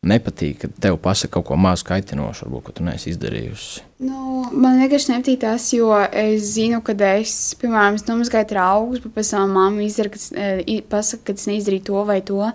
nepatīk, 0.08 0.62
kad 0.62 0.76
tev 0.82 0.98
pasaka 1.02 1.38
kaut 1.38 1.48
ko 1.50 1.58
mazu 1.60 1.88
kaitinošu, 1.88 2.46
varbūt, 2.46 2.64
ko 2.68 2.76
tu 2.78 2.86
neesi 2.86 3.12
izdarījusi. 3.12 3.84
Nu, 4.08 4.46
man 4.54 4.80
vienkārši 4.80 5.12
nepatīk 5.12 5.42
tas, 5.42 5.68
jo 5.74 5.90
es 6.08 6.54
zinu, 6.54 6.80
ka 6.86 6.96
es, 7.18 7.56
piemēram, 7.60 7.98
es 7.98 8.06
nomazgāju 8.08 8.52
traukus, 8.54 9.02
bet 9.04 9.16
pēc 9.18 9.34
tam 9.34 9.56
mamma 9.58 9.84
izdara, 9.88 10.14
ka, 10.14 10.22
es 10.22 11.48
neizdarīju 11.50 11.88
to 11.90 12.04
vai 12.08 12.22
to 12.26 12.52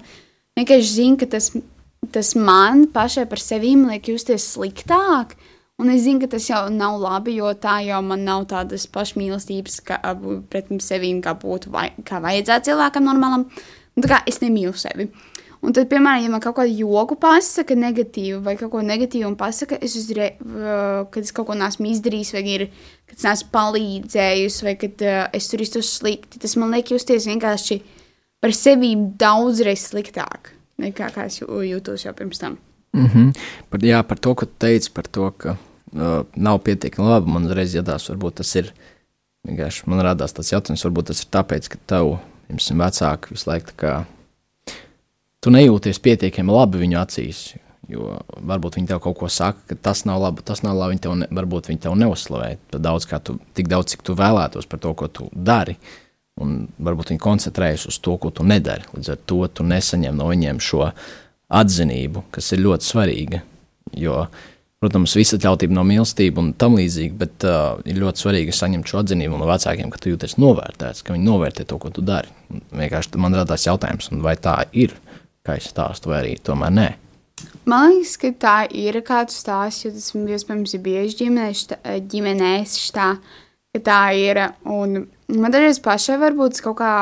vienkārši 0.59 0.93
zinu, 0.97 1.19
ka 1.21 1.29
tas, 1.33 1.51
tas 2.13 2.35
man 2.37 2.87
pašai 2.93 3.27
par 3.31 3.41
sevi 3.43 3.75
liek 3.79 4.13
justies 4.13 4.53
sliktāk. 4.55 5.37
Un 5.81 5.91
es 5.91 6.05
zinu, 6.05 6.21
ka 6.23 6.29
tas 6.37 6.47
jau 6.47 6.67
nav 6.71 6.99
labi, 7.01 7.39
jo 7.41 7.49
tā 7.59 7.81
jau 7.87 7.99
man 8.05 8.23
nav 8.27 8.45
tādas 8.51 8.85
pašmīlestības 8.93 9.81
kā, 9.89 9.99
pret 10.53 10.69
sevi, 10.85 11.15
kā 11.25 11.33
būtu 11.35 11.73
vai, 11.73 11.89
kā 12.07 12.21
vajadzētu 12.23 12.71
cilvēkam 12.71 13.09
normālam. 13.09 13.49
Un, 13.97 14.05
tā 14.05 14.11
kā 14.13 14.21
es 14.29 14.39
nemīlu 14.45 14.77
sevi. 14.79 15.09
Un 15.63 15.75
tad, 15.75 15.87
piemēram, 15.91 16.25
ja 16.25 16.31
man 16.33 16.43
kaut 16.43 16.57
kādu 16.57 16.75
joku 16.75 17.15
pasaka, 17.23 17.77
negatīvu 17.79 18.41
vai 18.43 18.57
kaut 18.59 18.73
ko 18.73 18.81
negatīvu 18.83 19.31
pasaka, 19.39 19.79
es 19.79 19.95
uzreiz, 19.99 20.41
kad 21.15 21.21
es 21.23 21.31
kaut 21.35 21.47
ko 21.51 21.55
neesmu 21.59 21.87
izdarījis, 21.93 22.33
vai 22.35 22.43
ir, 22.51 22.65
kad 23.07 23.21
es 23.21 23.27
neesmu 23.29 23.53
palīdzējis, 23.55 24.57
vai 24.67 24.75
kad 24.81 25.05
uh, 25.07 25.21
es 25.39 25.47
tur 25.53 25.63
izturos 25.63 25.93
slikti, 26.01 26.41
tas 26.43 26.57
man 26.59 26.75
liek 26.75 26.91
justies 26.91 27.29
vienkārši 27.31 27.79
par 28.43 28.55
sevi 28.57 28.97
daudzreiz 29.21 29.87
sliktāk 29.93 30.53
nekā 30.83 31.11
es 31.27 31.41
jūtos 31.43 32.07
jau 32.07 32.15
pirms 32.17 32.39
tam. 32.39 32.59
Mm 32.93 33.07
-hmm. 33.07 33.33
par, 33.71 33.81
jā, 33.81 34.03
par 34.03 34.19
to, 34.19 34.35
ko 34.35 34.47
teici, 34.47 34.91
par 34.91 35.07
to, 35.07 35.31
ka 35.31 35.51
uh, 35.93 36.25
nav 36.37 36.59
pietiekami 36.59 37.09
labi. 37.09 37.31
Man 37.31 37.47
uzreiz 37.47 37.75
jādās, 37.75 38.11
varbūt 38.11 38.35
tas 38.35 38.55
ir 38.57 38.73
vienkārši 39.49 39.83
man 39.87 40.01
radās 40.01 40.33
tāds 40.33 40.53
jautājums, 40.53 40.85
varbūt 40.85 41.07
tas 41.07 41.23
ir 41.23 41.29
tāpēc, 41.31 41.69
ka 41.69 41.79
tev, 41.87 42.19
piemēram, 42.49 42.85
vecāki 42.85 43.31
visu 43.31 43.51
laiku 43.51 43.73
kā 43.77 44.05
tu 45.41 45.51
nejūties 45.51 45.99
pietiekami 45.99 46.53
labi 46.53 46.79
viņu 46.79 46.99
acīs. 46.99 47.55
Jo 47.89 48.21
varbūt 48.37 48.77
viņi 48.77 48.87
tev 48.87 49.01
kaut 49.01 49.19
ko 49.19 49.29
saka, 49.29 49.59
ka 49.67 49.75
tas 49.75 50.05
nav 50.05 50.21
labi, 50.21 50.43
tas 50.45 50.63
nav 50.63 50.77
labi. 50.77 50.91
Viņi 50.91 51.01
tev 51.01 51.15
ne, 51.15 51.27
varbūt 51.31 51.69
viņi 51.69 51.81
tev 51.81 51.95
neuzslavē 51.95 52.57
daudz, 52.71 53.07
tu, 53.25 53.39
tik 53.55 53.69
daudz, 53.69 53.91
cik 53.91 54.03
tu 54.03 54.15
vēlētos 54.15 54.67
par 54.67 54.79
to, 54.79 54.95
ko 54.95 55.09
tu 55.09 55.29
dari. 55.33 55.73
Uh, 55.73 56.12
un 56.41 56.63
varbūt 56.83 57.13
viņi 57.13 57.23
koncentrējas 57.23 57.89
uz 57.91 57.99
to, 58.03 58.17
ko 58.21 58.31
tu 58.35 58.47
nedari. 58.47 58.87
Līdz 58.95 59.13
ar 59.15 59.21
to 59.29 59.43
tu 59.53 59.67
nesaņem 59.69 60.17
no 60.17 60.31
viņiem 60.31 60.63
šo 60.63 60.89
atzinību, 61.53 62.25
kas 62.33 62.53
ir 62.55 62.65
ļoti 62.65 62.89
svarīga. 62.89 63.43
Jo, 63.99 64.25
protams, 64.81 65.15
visatļautība 65.19 65.77
nav 65.77 65.87
mīlestība 65.91 66.41
un 66.41 66.53
tam 66.59 66.79
līdzīgi, 66.81 67.13
bet 67.21 67.47
uh, 67.49 67.77
ir 67.85 68.01
ļoti 68.01 68.25
svarīgi 68.25 68.57
saņemt 68.57 68.89
šo 68.89 69.03
atzinību 69.03 69.41
no 69.41 69.51
vecākiem, 69.51 69.93
ka 69.93 70.01
tu 70.01 70.15
jūties 70.15 70.39
novērtēts, 70.41 71.05
ka 71.05 71.15
viņi 71.17 71.29
novērtē 71.29 71.69
to, 71.69 71.79
ko 71.83 71.93
tu 71.93 72.05
dari. 72.07 72.33
Vienkārši 72.73 73.21
man 73.21 73.37
radās 73.37 73.69
jautājums, 73.69 74.09
vai 74.25 74.39
tā 74.41 74.57
ir, 74.73 74.97
kā 75.45 75.59
es 75.61 75.69
stāstu, 75.71 76.13
vai 76.13 76.23
arī 76.23 76.35
tomēr 76.41 76.73
nē. 76.73 76.91
Man 77.69 77.93
liekas, 77.93 78.17
ka 78.19 78.33
tā 78.43 78.57
ir 78.75 78.97
kāds 79.07 79.37
stāsts, 79.43 79.85
jo 79.85 79.93
tas 79.95 80.11
iespējams 80.15 80.75
ir 80.75 80.83
bieži 80.83 81.19
ģimenēs, 81.21 81.67
ģimenēs 82.11 82.79
tā, 82.97 83.13
ka 83.73 83.81
tā 83.81 84.03
ir. 84.19 84.41
Un 84.69 85.07
Man 85.33 85.53
dažreiz 85.53 85.79
pašai 85.81 86.19
varbūt 86.21 86.61
kaut 86.65 86.77
kā 86.83 86.93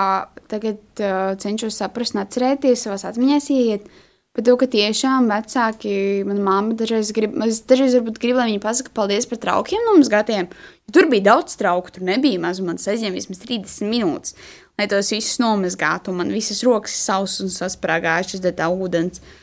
tagad 0.51 0.79
uh, 1.03 1.33
cenšos 1.41 1.79
saprast, 1.81 2.15
atcerēties 2.19 2.87
savās 2.87 3.03
atmiņās, 3.09 3.49
ieiet 3.55 3.89
par 4.37 4.45
to, 4.47 4.55
ka 4.61 4.69
tiešām 4.71 5.27
vecāki, 5.31 5.93
mana 6.29 6.45
mamma 6.47 6.77
dažreiz 6.79 7.11
grib, 7.17 7.35
es 7.43 7.59
dažreiz 7.67 7.97
varbūt 7.99 8.21
gribu, 8.23 8.39
lai 8.39 8.47
viņi 8.53 8.63
pasaka 8.63 8.95
paldies 8.95 9.27
par 9.27 9.41
traukiem 9.43 9.83
no 9.89 9.97
mums 9.97 10.13
gatiem. 10.13 10.47
Jo 10.87 10.95
tur 10.95 11.11
bija 11.11 11.27
daudz 11.33 11.59
trauku, 11.59 11.91
tur 11.97 12.07
nebija 12.07 12.39
maz, 12.43 12.63
un 12.63 12.71
man 12.71 12.79
aizņem 12.79 13.19
vismaz 13.19 13.43
30 13.43 13.91
minūtes, 13.91 14.37
lai 14.79 14.87
tos 14.93 15.11
visus 15.11 15.43
nomazgātu, 15.43 16.15
un 16.15 16.23
man 16.23 16.31
visas 16.35 16.63
rokas 16.67 16.95
sausas 16.95 17.43
un 17.49 17.55
sasprāgājušas 17.57 18.47
dēļ 18.47 18.79
ūdens. 18.87 19.19
Uh, 19.19 19.40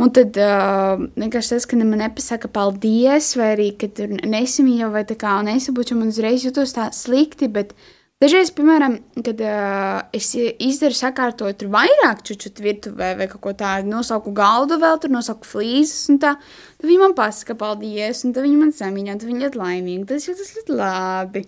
Un 0.00 0.10
tad 0.10 0.36
uh, 0.40 1.02
vienkārši 1.20 1.54
tas, 1.54 1.66
ka 1.68 1.76
man 1.78 2.00
nepasaka 2.00 2.48
paldies, 2.50 3.34
vai 3.38 3.52
arī, 3.54 3.68
ka 3.78 3.90
tur 3.92 4.14
nesamīļo, 4.16 4.88
vai 4.94 5.02
tā 5.06 5.16
kā 5.20 5.36
nesabuču, 5.46 5.98
man 5.98 6.10
uzreiz 6.10 6.46
jūtos 6.46 6.72
tā 6.74 6.88
slikti, 6.96 7.46
bet 7.52 7.74
dažreiz, 8.22 8.50
piemēram, 8.56 8.96
kad 9.20 9.42
uh, 9.44 10.00
es 10.16 10.32
izdaru 10.34 10.96
sakārtoju 10.96 11.58
tur 11.60 11.70
vairāk 11.76 12.24
čučut 12.26 12.62
virtuvē 12.64 13.12
vai 13.20 13.28
kaut 13.30 13.44
ko 13.44 13.52
tādu, 13.58 13.92
nosauku 13.92 14.32
galdu 14.34 14.80
vēl, 14.82 14.96
tur 15.02 15.12
nosauku 15.12 15.46
flīzes 15.46 16.08
un 16.10 16.18
tā, 16.24 16.34
tad 16.80 16.88
viņi 16.88 17.02
man 17.04 17.14
pasaka 17.18 17.58
paldies, 17.60 18.24
un 18.26 18.34
tad 18.34 18.48
viņi 18.48 18.58
man 18.58 18.72
samīļo, 18.74 19.18
tad 19.20 19.28
viņi 19.28 19.44
ļoti 19.44 19.62
laimīgi, 19.62 20.08
tas 20.08 20.26
jūtas 20.30 20.56
ļoti 20.56 20.80
labi. 20.80 21.44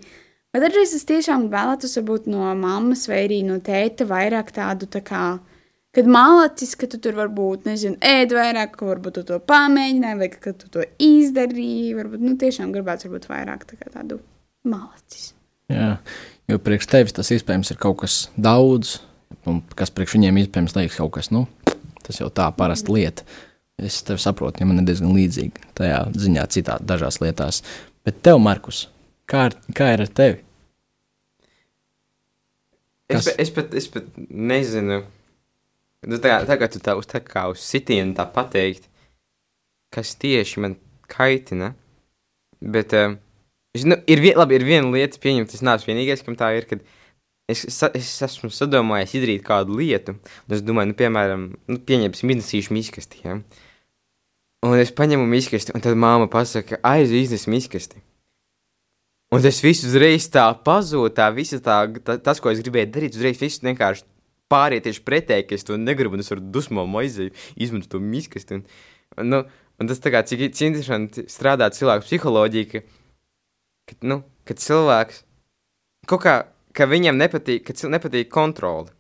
Bet 0.54 0.68
dažreiz 0.68 0.92
es 0.94 1.09
tiešām 1.09 1.48
vēlētos 1.50 1.96
varbūt 1.98 2.30
no 2.30 2.52
mammas 2.61 3.09
vai 3.11 3.24
arī 3.24 3.40
no 3.48 3.59
tēta 3.64 4.07
vairāk 4.07 4.52
tādu 4.54 4.87
tā 4.87 5.02
kā, 5.02 5.24
Kad 5.94 6.09
malacis, 6.11 6.74
ka 6.78 6.88
tu 6.90 6.98
tur 6.98 7.14
varbūt, 7.18 7.68
nezinu, 7.68 7.98
ēd 8.02 8.35
vairāk, 8.35 8.72
ka 8.80 8.88
varbūt 8.88 9.20
tu 9.20 9.22
to 9.28 9.38
pamēģināji, 9.46 10.20
vai 10.20 10.28
ka 10.33 10.52
tu 10.59 10.70
to 10.74 10.83
izdarīji, 10.98 11.94
varbūt, 11.98 12.24
nu, 12.24 12.35
tiešām 12.40 12.72
gribētu 12.74 13.07
varbūt 13.09 13.28
vairāk 13.30 13.62
tā 13.70 13.78
kā 13.78 13.92
tādu 13.94 14.18
malacis. 14.66 15.33
Jā, 15.70 15.94
Jo 16.50 16.59
priekš 16.61 16.88
tevis 16.92 17.14
tas 17.16 17.30
iespējams 17.33 17.70
ir 17.72 17.78
kaut 17.80 18.02
kas 18.02 18.14
daudz, 18.37 18.98
un 19.48 19.62
kas 19.78 19.92
priekš 19.94 20.18
viņiem 20.18 20.42
iespējams 20.42 20.74
liekas 20.76 20.98
kaut 21.00 21.14
kas, 21.16 21.30
nu, 21.33 21.46
tas 22.04 22.20
jau 22.20 22.28
tā 22.28 22.50
parasta 22.57 22.92
lieta. 22.92 23.24
Es 23.80 24.02
tevi 24.07 24.20
saprotu, 24.22 24.61
ja 24.61 24.68
man 24.68 24.83
ir 24.83 24.87
diezgan 24.87 25.14
līdzīgi 25.16 25.70
tajā 25.78 26.02
ziņā, 26.14 26.44
citā 26.52 26.76
dažās 26.85 27.18
lietās. 27.22 27.62
Bet 28.07 28.20
tev, 28.22 28.38
Markus, 28.44 28.85
kā, 29.30 29.48
ar, 29.48 29.57
kā 29.74 29.88
ir 29.96 30.04
ar 30.04 30.12
tevi? 30.20 30.37
Es, 33.09 33.16
Kas? 33.16 33.24
pat- 33.26 33.40
es, 33.40 33.50
pat, 33.57 33.74
es 33.80 33.88
pat 33.96 34.12
nezinu, 34.28 35.00
nu, 36.09 36.19
tā, 36.19 36.31
kā- 36.31 36.47
tagad 36.49 36.75
tu 36.75 36.81
tā 36.83 36.97
uz, 36.99 37.09
tā 37.11 37.21
kā 37.25 37.47
uz 37.53 37.62
sitienu 37.64 38.17
tā 38.17 38.27
pateikt, 38.31 38.88
kas 39.95 40.14
tieši 40.21 40.62
man 40.64 40.77
kaitina. 41.11 41.73
Bet 42.64 42.95
uh, 42.97 43.17
nu, 43.85 43.99
ir, 44.07 44.23
vien, 44.23 44.38
labi, 44.38 44.59
ir 44.59 44.67
viena 44.67 44.93
lieta, 44.93 45.21
pieņemt, 45.21 45.51
tas 45.53 45.64
nav 45.64 45.85
vienīgais, 45.85 46.25
kam 46.25 46.38
tā 46.38 46.53
ir, 46.57 46.69
kad 46.71 46.85
es, 47.51 47.67
es 47.67 48.14
esmu 48.25 48.51
sadomājis 48.55 49.19
izdarīt 49.19 49.45
kādu 49.47 49.77
lietu. 49.81 50.17
Un 50.47 50.57
es 50.57 50.64
domāju, 50.64 50.93
nu, 50.93 50.99
piemēram, 50.99 51.47
nu, 51.71 51.79
pieņemsim 51.90 52.35
iznesīšu 52.37 52.77
miskasti. 52.77 53.21
Ja? 53.27 53.38
Un 54.64 54.79
es 54.81 54.95
paņemu 54.97 55.27
miskasti, 55.29 55.75
un 55.77 55.85
tad 55.85 55.99
māma 56.01 56.31
pasaka, 56.33 56.81
aiziet, 56.81 57.27
iznes 57.27 57.49
miskasti. 57.51 58.01
Un 59.35 59.43
tas 59.43 59.59
viss 59.64 59.85
uzreiz 59.85 60.29
tā 60.31 60.47
pazūd, 60.64 61.17
tā 61.17 61.27
visa 61.35 61.59
tā, 61.62 61.83
tā, 62.07 62.17
tas, 62.23 62.38
ko 62.40 62.53
es 62.53 62.61
gribēju 62.62 62.93
darīt, 62.95 63.17
uzreiz 63.19 63.40
viss 63.40 63.62
vienkārši 63.64 64.07
pāriet 64.55 64.87
tieši 64.87 65.05
pretēji, 65.05 65.49
ka 65.51 65.59
es 65.59 65.67
to 65.67 65.79
negribu, 65.81 66.14
un 66.17 66.25
es 66.25 66.33
ar 66.35 66.40
dusmām 66.55 66.95
aizēju, 67.03 67.35
izmantoju 67.59 67.99
to 67.99 68.03
miskasti. 68.14 68.61
Un, 68.61 68.67
un, 69.19 69.31
nu, 69.35 69.43
un 69.83 69.90
tas 69.90 70.03
tā 70.03 70.14
kā 70.14 70.23
cik, 70.27 70.47
interesanti 70.55 71.27
strādā 71.31 71.69
cilvēku 71.75 72.07
psiholoģija, 72.07 72.71
ka, 72.73 72.85
ka, 73.90 74.01
nu, 74.07 74.23
ka 74.47 74.57
cilvēks 74.64 75.25
kaut 76.11 76.25
kā, 76.25 76.37
ka 76.77 76.88
viņam 76.90 77.19
nepatīk, 77.21 77.64
ka 77.67 77.77
cil, 77.77 77.93
nepatīk 77.95 78.31
kontroli. 78.33 78.93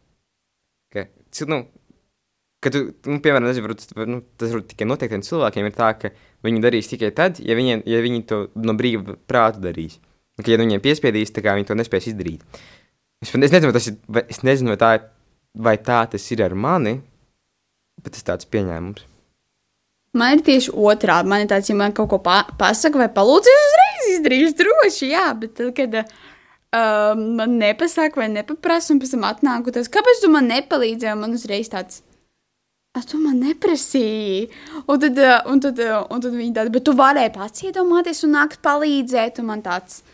Ka, 0.94 1.06
cil, 1.34 1.50
nu, 1.52 1.60
ka 2.64 2.72
tu, 2.72 2.84
nu, 3.10 3.20
piemēram, 3.24 3.48
nezinu, 3.48 3.68
varbūt, 3.68 3.86
nu, 4.10 4.22
tas 4.40 4.52
varbūt 4.54 4.72
tikai 4.72 4.88
noteiktiem 4.88 5.24
cilvēkiem 5.26 5.68
ir 5.68 5.76
tā, 5.76 5.90
ka 6.00 6.12
viņi 6.46 6.62
darīs 6.64 6.90
tikai 6.90 7.12
tad, 7.16 7.40
ja, 7.44 7.56
viņiem, 7.58 7.84
ja 7.90 8.00
viņi 8.04 8.24
to 8.30 8.40
no 8.60 8.76
brīva 8.78 9.18
prāta 9.28 9.62
darīs. 9.64 9.98
Un, 10.34 10.44
ka, 10.44 10.50
ja 10.50 10.58
nu 10.58 10.66
viņiem 10.66 10.82
piespiedīs, 10.84 11.34
kā 11.36 11.56
viņi 11.58 11.68
to 11.70 11.76
nespēs 11.78 12.08
izdarīt. 12.10 12.44
Es, 13.22 13.30
es 13.30 13.52
nezinu, 13.52 13.74
tas 13.74 13.90
ir, 13.90 13.98
es 14.28 14.42
nezinu, 14.46 14.74
vai 14.74 14.80
tā, 14.80 14.94
ir- 14.98 15.10
vai 15.54 15.76
tā 15.78 16.02
tas 16.10 16.30
ir 16.34 16.42
ar 16.44 16.54
mani, 16.54 16.98
bet 18.02 18.16
tas 18.16 18.26
tāds 18.26 18.48
pieņēmums. 18.50 19.04
Man 20.14 20.36
ir 20.36 20.44
tieši 20.46 20.70
otrādi. 20.70 21.30
Man 21.30 21.42
ir 21.42 21.50
tāds, 21.50 21.68
ja 21.70 21.74
man 21.78 21.94
kaut 21.94 22.12
ko 22.12 22.20
pa 22.22 22.44
pasaka 22.58 23.00
vai 23.00 23.08
palūdz, 23.10 23.50
es 23.50 23.64
uzreiz 23.68 24.10
izdarīšu 24.14 24.56
droši, 24.60 25.10
jā, 25.10 25.26
bet 25.40 25.56
tad, 25.58 25.72
kad 25.74 25.96
uh, 25.98 27.14
man 27.18 27.56
nepasaka 27.58 28.20
vai 28.22 28.28
nepaprasa, 28.30 28.92
un 28.94 29.02
pēc 29.02 29.14
tam 29.16 29.26
atnāku 29.26 29.74
tas, 29.74 29.90
kāpēc 29.90 30.22
tu 30.22 30.30
man 30.30 30.46
nepalīdzēji, 30.52 31.18
man 31.18 31.34
uzreiz 31.34 31.70
tāds. 31.72 32.02
"A, 32.94 33.02
Tu 33.02 33.18
man 33.18 33.40
neprasīji. 33.42 34.50
Un 34.86 35.00
tad, 35.02 35.18
un 35.50 35.60
tad, 35.60 35.80
un 35.82 36.20
tad 36.22 36.30
viņi 36.30 36.54
tādi, 36.54 36.70
bet 36.70 36.84
tu 36.86 36.92
varēji 36.94 37.32
pats 37.34 37.64
iedomāties 37.66 38.22
un 38.22 38.36
nākt 38.38 38.60
palīdzēt. 38.62 39.40
Un 39.42 39.46
man 39.50 39.62
tāds, 39.66 40.04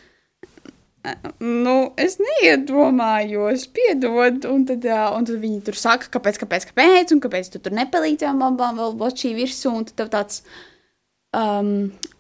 nu, 1.41 1.75
es 2.01 2.19
neiedomājos, 2.21 3.67
piedod. 3.75 4.45
Un 4.51 4.65
tad, 4.69 4.87
un 4.87 5.29
tad 5.29 5.39
viņi 5.43 5.61
tur 5.69 5.79
saka, 5.79 6.11
kāpēc, 6.17 6.41
kāpēc, 6.43 6.67
kāpēc, 6.71 7.15
un 7.15 7.23
kāpēc 7.25 7.53
tu 7.53 7.63
tur 7.63 7.77
nepalīdzēji 7.79 8.37
man 8.37 8.59
man 8.59 8.81
vēl 8.81 9.15
šī 9.23 9.33
virsū. 9.39 9.73
Un 9.73 9.87
tad 9.89 10.13
tāds, 10.13 10.43
um, 11.37 11.73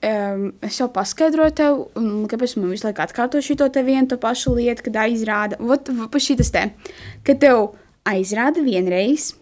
um, 0.06 0.46
es 0.64 0.80
jau 0.80 0.88
paskaidroju 0.94 1.56
tev, 1.60 1.82
un 2.00 2.24
kāpēc 2.30 2.56
man 2.58 2.72
visu 2.72 2.88
laiku 2.88 3.04
atkārto 3.04 3.42
šo 3.44 3.68
te 3.68 3.84
vienu 3.86 4.08
to 4.10 4.20
pašu 4.20 4.56
lietu, 4.56 4.88
kad 4.88 5.02
aizrāda, 5.04 5.60
vot 5.60 5.92
pa 6.10 6.22
šitas 6.22 6.52
te, 6.54 6.70
ka 7.26 7.36
tev 7.36 7.74
aizrāda 8.08 8.64
vienreiz. 8.64 9.34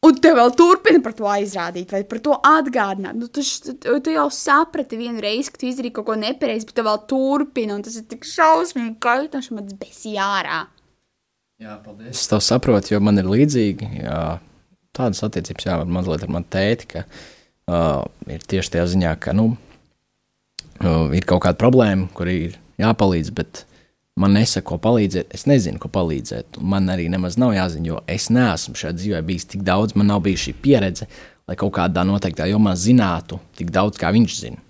Un 0.00 0.16
te 0.16 0.30
vēl 0.32 0.54
turpina 0.56 1.02
par 1.04 1.12
to 1.12 1.26
aizrādīt, 1.28 1.90
vai 1.92 2.00
par 2.08 2.22
to 2.24 2.32
atgādināt. 2.46 3.18
Nu, 3.20 3.26
tu, 3.28 3.42
tu, 3.44 3.96
tu 4.00 4.14
jau 4.14 4.26
saprati 4.32 4.96
vienu 4.96 5.20
reizi, 5.20 5.52
ka 5.52 5.60
tu 5.60 5.68
izdarīji 5.68 5.92
kaut 5.98 6.06
ko 6.08 6.16
nepareizi, 6.16 6.64
bet 6.70 6.78
tu 6.78 6.84
vēl 6.86 7.02
turpini, 7.10 7.76
tas 7.84 7.98
ir 8.00 8.06
tik 8.08 8.24
šausmīgi, 8.24 8.94
ka 9.04 9.18
tas 9.34 9.50
man 9.52 9.68
besī 9.80 10.14
ārā. 10.16 10.62
Jā, 11.60 11.76
paldies. 11.84 12.14
Es 12.16 12.30
to 12.32 12.40
saprotu, 12.40 12.94
jo 12.94 13.02
man 13.04 13.20
ir 13.20 13.28
līdzīgi. 13.28 13.90
Jā, 14.00 14.22
tādas 14.96 15.20
attiecības 15.26 15.68
jā, 15.68 15.76
mazliet 15.84 16.24
ar 16.24 16.32
mani 16.32 16.48
tēti, 16.56 16.88
ka 16.94 17.04
uh, 17.04 18.00
ir 18.32 18.46
tieši 18.48 18.78
tajā 18.78 18.86
ziņā, 18.94 19.12
ka 19.20 19.36
nu, 19.36 19.50
uh, 20.80 21.12
ir 21.12 21.28
kaut 21.28 21.44
kāda 21.44 21.60
problēma, 21.60 22.08
kur 22.16 22.32
ir 22.32 22.56
jāpalīdz, 22.80 23.34
bet 23.36 23.66
man 24.20 24.36
nesaka, 24.36 24.66
ko 24.68 24.78
palīdzēt. 24.82 25.34
Es 25.36 25.46
nezinu, 25.48 25.80
ko 25.80 25.90
palīdzēt. 25.92 26.60
Man 26.60 26.90
arī 26.92 27.08
nemaz 27.12 27.38
nav 27.40 27.54
jāzina, 27.56 27.92
jo 27.92 28.00
es 28.10 28.28
neesmu 28.32 28.76
šajā 28.78 28.96
dzīvē 28.98 29.20
bijis 29.26 29.48
tik 29.52 29.64
daudz, 29.66 29.96
man 29.96 30.10
nav 30.12 30.22
bijusi 30.26 30.50
šī 30.50 30.56
pieredze, 30.64 31.08
lai 31.48 31.56
kaut 31.60 31.74
kādā 31.78 32.04
noteiktā 32.06 32.48
jomā 32.50 32.76
zinātu 32.78 33.40
tik 33.58 33.72
daudz, 33.74 34.00
kā 34.00 34.12
viņš 34.14 34.36
zina. 34.42 34.60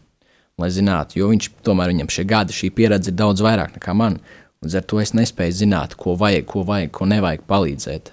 Lai 0.61 0.69
zinātu, 0.73 1.19
jo 1.21 1.31
viņš 1.31 1.51
tomēr 1.65 1.93
viņam 1.95 2.13
šie 2.13 2.27
gadi, 2.29 2.57
šī 2.57 2.71
pieredze 2.77 3.11
ir 3.11 3.19
daudz 3.19 3.43
vairāk 3.45 3.79
nekā 3.79 3.97
man. 3.97 4.21
Līdz 4.61 4.77
ar 4.77 4.89
to 4.93 5.01
es 5.01 5.15
nespēju 5.17 5.57
zināt, 5.63 5.97
ko 5.97 6.15
vajag, 6.21 6.45
ko 6.49 6.65
vajag, 6.69 6.91
ko 6.93 7.09
nevajag 7.09 7.47
palīdzēt. 7.49 8.11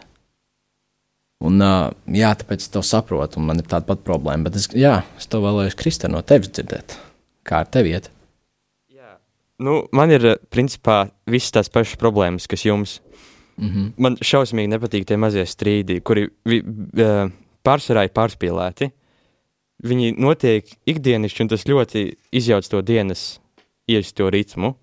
Un, 1.47 1.61
jā, 2.17 2.29
tāpēc 2.39 2.63
es 2.63 2.71
to 2.73 2.81
saprotu, 2.81 3.37
un 3.37 3.49
man 3.51 3.59
ir 3.61 3.67
tāda 3.69 3.85
pati 3.89 4.05
problēma. 4.07 4.47
Bet 4.47 4.57
es, 4.57 4.69
jā, 4.73 5.01
es 5.19 5.27
to 5.29 5.43
vēlējos, 5.43 5.75
Kristē, 5.77 6.09
no 6.09 6.23
tevis 6.25 6.49
dzirdēt. 6.55 6.95
Kā 7.45 7.61
ar 7.61 7.69
tevi 7.71 7.93
iet? 7.93 8.09
Nu, 9.59 9.87
man 9.91 10.13
ir 10.13 10.25
eh, 10.25 10.37
principā 10.53 11.07
visas 11.29 11.53
tās 11.55 11.71
pašas 11.73 11.97
problēmas, 11.97 12.47
kas 12.49 12.65
jums. 12.65 12.99
Mm 13.57 13.69
-hmm. 13.69 13.91
Man 13.97 14.17
šausmīgi 14.21 14.69
nepatīk 14.69 15.05
tie 15.05 15.17
mazie 15.17 15.45
strīdi, 15.45 16.01
kuri 16.01 16.27
vi, 16.45 16.61
uh, 16.61 17.31
pārsvarā 17.65 18.03
ir 18.05 18.13
pārspīlēti. 18.13 18.91
Viņi 19.83 20.13
notiek 20.17 20.65
ikdienišķi, 20.85 21.41
un 21.41 21.47
tas 21.47 21.65
ļoti 21.65 22.13
izjauc 22.31 22.69
to 22.69 22.81
dienas 22.81 23.39
iesaistīto 23.89 24.29
ritmu. 24.29 24.75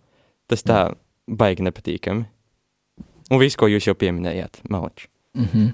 Tas 0.47 0.63
tā 0.63 0.95
baigi 1.27 1.63
nepatīkami. 1.63 2.25
Un 3.31 3.39
viss, 3.39 3.57
ko 3.57 3.67
jūs 3.67 3.87
jau 3.87 3.95
pieminējāt, 3.95 4.61
Maličs. 4.69 5.09
Mm 5.35 5.49
-hmm. 5.55 5.73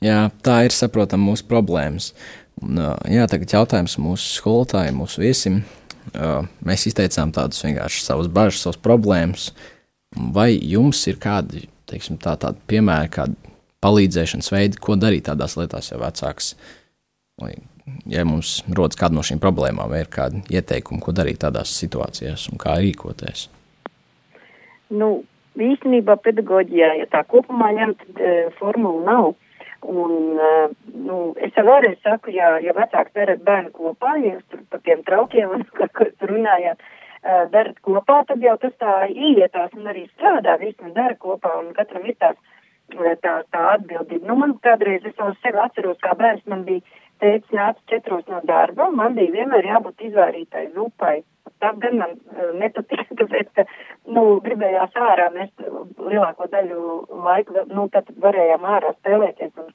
Jā, 0.00 0.30
tā 0.42 0.64
ir 0.64 0.70
saprotama 0.70 1.32
mūsu 1.32 1.44
problēmas. 1.48 2.14
Un, 2.62 2.76
jā, 3.08 3.26
tagad 3.26 3.52
jautājums 3.52 3.98
mūsu 3.98 4.40
skolotājiem, 4.40 4.94
mūsu 4.94 5.20
viesim. 5.20 5.62
Uh, 6.14 6.46
mēs 6.64 6.86
izteicām 6.88 7.32
tādus 7.36 7.60
vienkārši 7.64 8.04
savus 8.04 8.30
bažas, 8.32 8.62
savus 8.64 8.80
problēmas. 8.84 9.50
Vai 10.34 10.52
jums 10.56 11.02
ir 11.10 11.18
kādi, 11.20 11.66
teiksim, 11.90 12.16
tā, 12.22 12.36
tādi 12.40 12.62
piemēri, 12.70 13.10
kādi 13.12 13.36
palīdzēšanas 13.84 14.52
veidi, 14.52 14.80
ko 14.82 14.96
darīt 14.98 15.28
tādās 15.28 15.56
lietās, 15.58 15.90
ja 15.92 16.00
vecāks, 16.00 16.54
vai, 17.40 17.52
ja 18.10 18.24
mums 18.26 18.58
rodas 18.74 18.98
kāda 18.98 19.18
no 19.18 19.24
šīm 19.26 19.40
problēmām, 19.42 19.90
vai 19.92 20.02
ir 20.04 20.12
kādi 20.12 20.42
ieteikumi, 20.54 21.02
ko 21.04 21.14
darīt 21.14 21.42
tādās 21.44 21.74
situācijās 21.78 22.48
un 22.52 22.60
kā 22.60 22.78
rīkoties? 22.80 23.46
Nu, 24.88 25.10
īstenībā 25.60 26.16
pedagoģijā, 26.24 26.94
ja 27.02 27.06
tā 27.12 27.22
kopumā 27.28 27.70
ņemt, 27.76 28.02
tad 28.06 28.22
e, 28.22 28.32
formula 28.58 29.04
nav. 29.04 29.30
Un, 29.80 30.38
e, 30.38 30.68
nu, 31.06 31.16
es 31.38 31.54
jau 31.54 31.64
vēlreiz 31.66 31.98
saku, 32.02 32.32
ja, 32.34 32.56
ja 32.62 32.74
vecāks 32.74 33.14
darat 33.14 33.42
bērnu 33.46 33.70
kopā, 33.76 34.16
ja 34.18 34.34
jūs 34.34 34.46
tur 34.50 34.64
par 34.72 34.82
tiem 34.82 35.04
traukiem 35.06 35.54
kā 35.78 35.86
ko 35.96 36.08
tur 36.18 36.32
runājāt, 36.34 36.82
e, 37.22 37.36
darat 37.54 37.78
kopā, 37.86 38.24
tad 38.26 38.42
jau 38.42 38.56
tas 38.58 38.74
tā 38.82 38.94
ietās 39.08 39.76
un 39.78 39.86
arī 39.92 40.08
strādā, 40.10 40.58
visi 40.58 40.82
un 40.82 40.96
dara 40.98 41.14
kopā 41.14 41.54
un 41.60 41.70
katram 41.78 42.08
ir 42.10 42.18
tās, 42.18 42.36
e, 42.90 43.14
tā, 43.22 43.38
tā 43.54 43.64
atbildība. 43.76 44.26
Nu, 44.26 44.38
man 44.42 44.56
kādreiz 44.66 45.06
es 45.06 45.14
jau 45.14 45.30
sevi 45.44 45.62
atceros, 45.62 46.00
kā 46.02 46.16
bērns 46.18 46.42
man 46.50 46.66
bija 46.66 46.82
teicis, 47.22 47.54
nāca 47.54 47.78
četros 47.92 48.26
no 48.26 48.42
darba, 48.50 48.90
un 48.90 48.98
man 48.98 49.14
bija 49.14 49.36
vienmēr 49.38 49.70
jābūt 49.72 50.08
izvairītai 50.10 50.68
zupai. 50.74 51.20
Tā 51.62 51.72
gan 51.82 51.98
man 52.00 52.14
nepatīk, 52.60 53.08
tāpēc, 53.20 53.50
ka, 53.56 53.64
nu, 54.14 54.24
gribējās 54.44 54.96
ārā, 54.98 55.30
mēs 55.34 55.50
lielāko 55.98 56.48
daļu 56.52 56.84
laika, 57.26 57.64
nu, 57.72 57.88
tad 57.94 58.10
varējām 58.22 58.68
ārā 58.76 58.94
spēlēties, 58.98 59.54
un, 59.62 59.72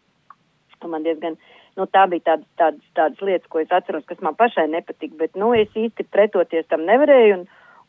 un 0.84 0.94
man 0.94 1.08
diezgan, 1.08 1.38
nu, 1.80 1.88
tā 1.90 2.06
bija 2.12 2.28
tādas, 2.32 2.48
tādas, 2.62 2.94
tādas 2.98 3.26
lietas, 3.26 3.50
ko 3.50 3.64
es 3.64 3.74
atceros, 3.74 4.06
kas 4.10 4.22
man 4.26 4.38
pašai 4.40 4.68
nepatīk, 4.72 5.18
bet, 5.20 5.36
nu, 5.40 5.54
es 5.58 5.74
īsti 5.74 6.08
pretoties 6.14 6.70
tam 6.70 6.86
nevarēju, 6.90 7.42
un, 7.42 7.46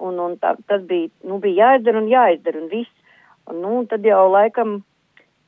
un, 0.09 0.21
un 0.27 0.37
tā, 0.41 0.55
tas 0.71 0.83
bija, 0.89 1.13
nu, 1.29 1.39
bija 1.43 1.75
jāizdara 1.75 2.01
un 2.03 2.11
jāizdara, 2.11 2.63
un 2.65 2.71
viss. 2.73 2.93
Un, 3.51 3.61
nu, 3.61 3.83
tad 3.91 4.07
jau 4.07 4.25
laikam, 4.33 4.79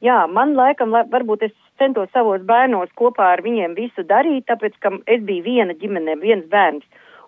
jā, 0.05 0.19
man 0.29 0.53
laikam, 0.59 0.93
la, 0.93 1.07
varbūt 1.13 1.47
es 1.49 1.55
centos 1.81 2.11
savos 2.13 2.45
bērnos 2.45 2.93
kopā 2.99 3.33
ar 3.35 3.43
viņiem 3.45 3.77
visu 3.77 4.05
darīt, 4.05 4.47
tāpēc, 4.51 4.77
ka 4.81 4.93
es 5.07 5.25
biju 5.25 5.45
viena 5.47 5.77
ģimene, 5.77 6.19
viens 6.21 6.45
bērns. 6.53 6.85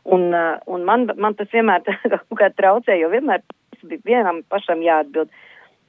Un, 0.08 0.32
uh, 0.32 0.56
un 0.66 0.84
man, 0.88 1.04
man 1.20 1.36
tas 1.36 1.50
vienmēr 1.52 1.84
kaut 2.14 2.38
kā 2.40 2.48
traucēja, 2.56 3.02
jo 3.02 3.12
vienmēr 3.12 3.44
bija 3.84 4.04
vienam 4.06 4.42
pašam 4.48 4.80
jāatbild. 4.84 5.30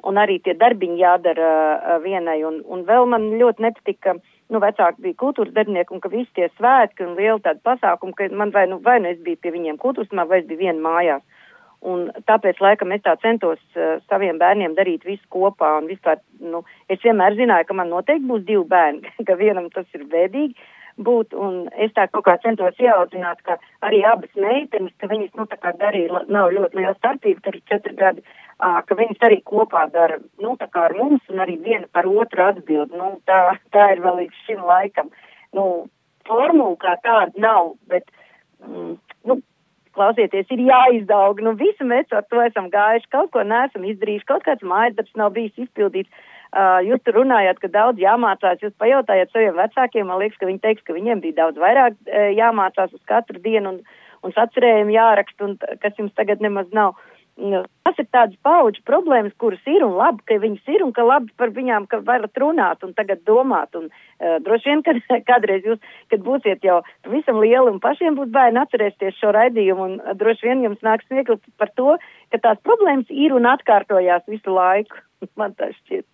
Un 0.07 0.19
arī 0.19 0.37
tie 0.43 0.55
darbiņi 0.55 0.99
jādara 0.99 1.47
uh, 1.51 1.95
vienai. 2.03 2.39
Un, 2.47 2.61
un 2.67 2.83
vēl 2.87 3.07
man 3.11 3.29
ļoti 3.39 3.63
nepatika, 3.63 4.13
ka 4.13 4.51
nu, 4.51 4.61
vecāki 4.63 5.03
bija 5.05 5.19
kultūras 5.23 5.55
darbinieki 5.55 5.95
un 5.95 6.03
ka 6.03 6.11
visi 6.11 6.31
tie 6.35 6.47
svētki 6.57 7.05
un 7.05 7.17
liela 7.19 7.39
tāda 7.43 7.63
pasākuma, 7.67 8.15
ka 8.15 8.29
man 8.35 8.53
vai 8.55 8.65
nu, 8.71 8.79
vai 8.83 8.97
nu 9.03 9.11
es 9.11 9.19
biju 9.23 9.39
pie 9.43 9.53
viņiem 9.55 9.79
kultūras, 9.81 10.11
vai 10.11 10.41
es 10.41 10.47
biju 10.47 10.63
viena 10.63 10.83
mājās. 10.83 11.23
Un 11.79 12.09
tāpēc, 12.27 12.57
laikam, 12.59 12.91
es 12.91 13.03
tā 13.05 13.13
centos 13.21 13.59
uh, 13.77 14.01
saviem 14.11 14.39
bērniem 14.39 14.75
darīt 14.75 15.05
visu 15.07 15.23
kopā. 15.31 15.77
Vispār, 15.87 16.19
nu, 16.43 16.65
es 16.91 16.99
vienmēr 17.03 17.39
zināju, 17.39 17.69
ka 17.69 17.79
man 17.79 17.91
noteikti 17.91 18.27
būs 18.27 18.43
divi 18.47 18.65
bērni, 18.67 19.15
ka 19.27 19.39
vienam 19.39 19.71
tas 19.71 19.87
ir 19.95 20.03
bēdīgi 20.11 20.55
būt. 21.07 21.33
Un 21.33 21.61
es 21.85 21.93
tā 21.97 22.07
kaut 22.11 22.25
kā 22.27 22.35
centos 22.43 22.77
ieaudzināt, 22.81 23.41
ka 23.47 23.57
arī 23.85 24.01
abas 24.07 24.31
meitenes, 24.35 24.93
ka 25.01 25.09
viņas, 25.11 25.33
nu, 25.39 25.47
tā 25.49 25.59
kā 25.61 25.73
darīja, 25.79 26.23
nav 26.27 26.53
ļoti 26.55 26.81
liela 26.81 26.95
starpība, 26.97 27.43
tur 27.45 27.59
ir 27.59 27.65
četri 27.71 27.95
gadi, 27.99 28.23
uh, 28.59 28.79
ka 28.85 28.97
viņas 28.99 29.27
arī 29.29 29.41
kopā 29.47 29.87
dara, 29.93 30.19
nu, 30.43 30.55
tā 30.59 30.69
kā 30.71 30.87
ar 30.89 30.97
mums 30.99 31.33
un 31.33 31.43
arī 31.45 31.59
viena 31.63 31.87
par 31.91 32.09
otru 32.09 32.47
atbild. 32.49 32.95
Nu, 32.95 33.15
tā, 33.29 33.41
tā 33.75 33.91
ir 33.95 34.03
vēl 34.05 34.23
līdz 34.23 34.41
šim 34.47 34.65
laikam. 34.67 35.13
Nu, 35.55 35.67
formula 36.29 36.75
kā 36.81 36.97
tāda 37.03 37.47
nav, 37.47 37.73
bet, 37.89 38.09
mm, 38.65 38.97
nu, 39.29 39.41
klausieties, 39.99 40.47
ir 40.53 40.63
jāizdaug. 40.67 41.41
Nu, 41.43 41.55
visu 41.59 41.87
mēs 41.87 42.11
ar 42.15 42.25
to 42.31 42.41
esam 42.45 42.69
gājuši, 42.73 43.09
kaut 43.15 43.31
ko 43.35 43.43
neesam 43.43 43.87
izdarījuši, 43.87 44.27
kaut 44.29 44.45
kāds 44.47 44.65
mājasdarbs 44.65 45.17
nav 45.19 45.33
bijis 45.35 45.65
izpildīts. 45.65 46.27
Uh, 46.49 46.79
jūs 46.81 47.01
tur 47.05 47.19
runājāt, 47.19 47.59
ka 47.61 47.69
daudz 47.69 48.01
jāmācās, 48.01 48.57
jūs 48.63 48.73
pajautājat 48.81 49.29
saviem 49.29 49.53
vecākiem, 49.53 50.07
man 50.09 50.17
liekas, 50.17 50.39
ka 50.41 50.47
viņi 50.49 50.63
teiks, 50.63 50.81
ka 50.87 50.95
viņiem 50.95 51.21
bija 51.21 51.43
daudz 51.43 51.61
vairāk 51.61 51.93
uh, 51.93 52.31
jāmācās 52.33 52.95
uz 52.95 53.03
katru 53.05 53.37
dienu 53.43 53.75
un, 53.75 53.77
un 54.25 54.33
sacerējumu 54.33 54.95
jāraksta, 54.95 55.45
un 55.45 55.77
kas 55.83 56.01
jums 56.01 56.15
tagad 56.17 56.41
nemaz 56.41 56.71
nav. 56.73 56.97
Nu, 57.39 57.61
tas 57.85 58.01
ir 58.01 58.07
tāds 58.11 58.35
paudžu 58.43 58.81
problēmas, 58.83 59.35
kuras 59.39 59.61
ir 59.69 59.85
un 59.85 59.93
labi, 59.95 60.25
ka 60.27 60.39
viņas 60.41 60.73
ir 60.73 60.81
un 60.83 60.89
ka 60.91 61.05
labi 61.05 61.29
par 61.39 61.53
viņām, 61.55 61.85
ka 61.87 62.01
varat 62.03 62.41
runāt 62.41 62.81
un 62.83 62.97
tagad 62.97 63.21
domāt. 63.29 63.77
Un 63.77 63.87
uh, 63.93 64.41
droši 64.41 64.73
vien, 64.73 64.85
kad 64.89 64.99
kādreiz 65.29 65.69
jūs, 65.69 65.79
kad 66.09 66.25
būsiet 66.25 66.65
jau 66.65 66.81
pavisam 67.05 67.39
lieli 67.45 67.75
un 67.75 67.81
pašiem 67.83 68.17
būs 68.17 68.33
bērni, 68.33 68.65
atcerēsties 68.65 69.21
šo 69.21 69.37
raidījumu 69.37 69.85
un 69.85 69.99
uh, 70.01 70.15
droši 70.17 70.49
vien 70.49 70.65
jums 70.65 70.81
nāks 70.81 71.05
smiekli 71.07 71.37
par 71.61 71.69
to, 71.77 71.99
ka 72.33 72.41
tās 72.41 72.65
problēmas 72.65 73.13
ir 73.13 73.37
un 73.37 73.53
atkārtojās 73.53 74.25
visu 74.33 74.57
laiku. 74.57 75.05
Man 75.39 75.53
tā 75.53 75.69
šķiet. 75.77 76.09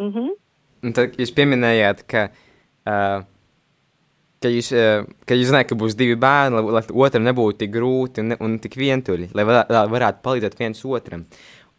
Mhm. 0.00 0.30
Mm 0.30 0.38
un 0.86 0.96
tad 0.96 1.18
jūs 1.20 1.32
pieminējāt, 1.36 2.04
ka, 2.10 2.26
uh, 2.88 3.20
ka, 4.40 4.52
jūs, 4.52 4.72
uh, 4.76 5.06
ka 5.28 5.36
jūs 5.38 5.50
zināt, 5.52 5.68
ka 5.70 5.78
būs 5.78 5.96
divi 5.98 6.16
bērni, 6.20 6.56
lai, 6.56 6.78
lai 6.78 7.06
otram 7.06 7.26
nebūtu 7.28 7.62
tik 7.62 7.74
grūti 7.74 8.24
un, 8.24 8.32
ne, 8.32 8.40
un 8.40 8.58
tik 8.62 8.78
vientuļi, 8.80 9.30
lai 9.36 9.46
varā, 9.48 9.84
varētu 9.92 10.24
palīdzēt 10.26 10.58
viens 10.60 10.84
otram. 10.88 11.26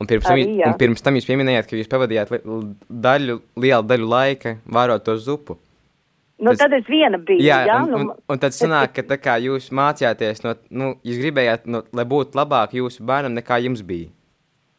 Un 0.01 0.09
pirms, 0.09 0.25
tam, 0.25 0.33
Arī, 0.33 0.45
un 0.65 0.77
pirms 0.79 1.03
tam 1.05 1.17
jūs 1.17 1.27
pieminējāt, 1.29 1.67
ka 1.69 1.77
jūs 1.77 1.89
pavadījāt 1.89 2.31
daļu, 2.89 3.35
lielu 3.61 3.85
daļu 3.85 4.07
laika 4.09 4.55
vārot 4.65 5.03
to 5.05 5.13
zupu. 5.21 5.59
Nu, 6.41 6.55
tad 6.57 6.73
es 6.73 6.87
viena 6.89 7.19
biju. 7.21 7.43
Jā, 7.45 7.59
jā, 7.69 7.75
un, 7.85 7.91
nu, 7.91 7.99
un, 7.99 8.23
un 8.33 8.39
tad 8.41 8.55
sanāk, 8.57 8.95
ka 8.95 9.03
tā 9.11 9.19
kā 9.21 9.35
jūs 9.43 9.67
mācījāties, 9.77 10.41
no, 10.41 10.55
nu, 10.73 10.87
jūs 11.05 11.19
gribējāt, 11.21 11.69
no, 11.69 11.83
lai 11.93 12.05
būtu 12.09 12.39
labāk 12.39 12.73
jūsu 12.79 13.05
bērnam 13.05 13.37
nekā 13.37 13.59
jums 13.61 13.85
bija. 13.85 14.09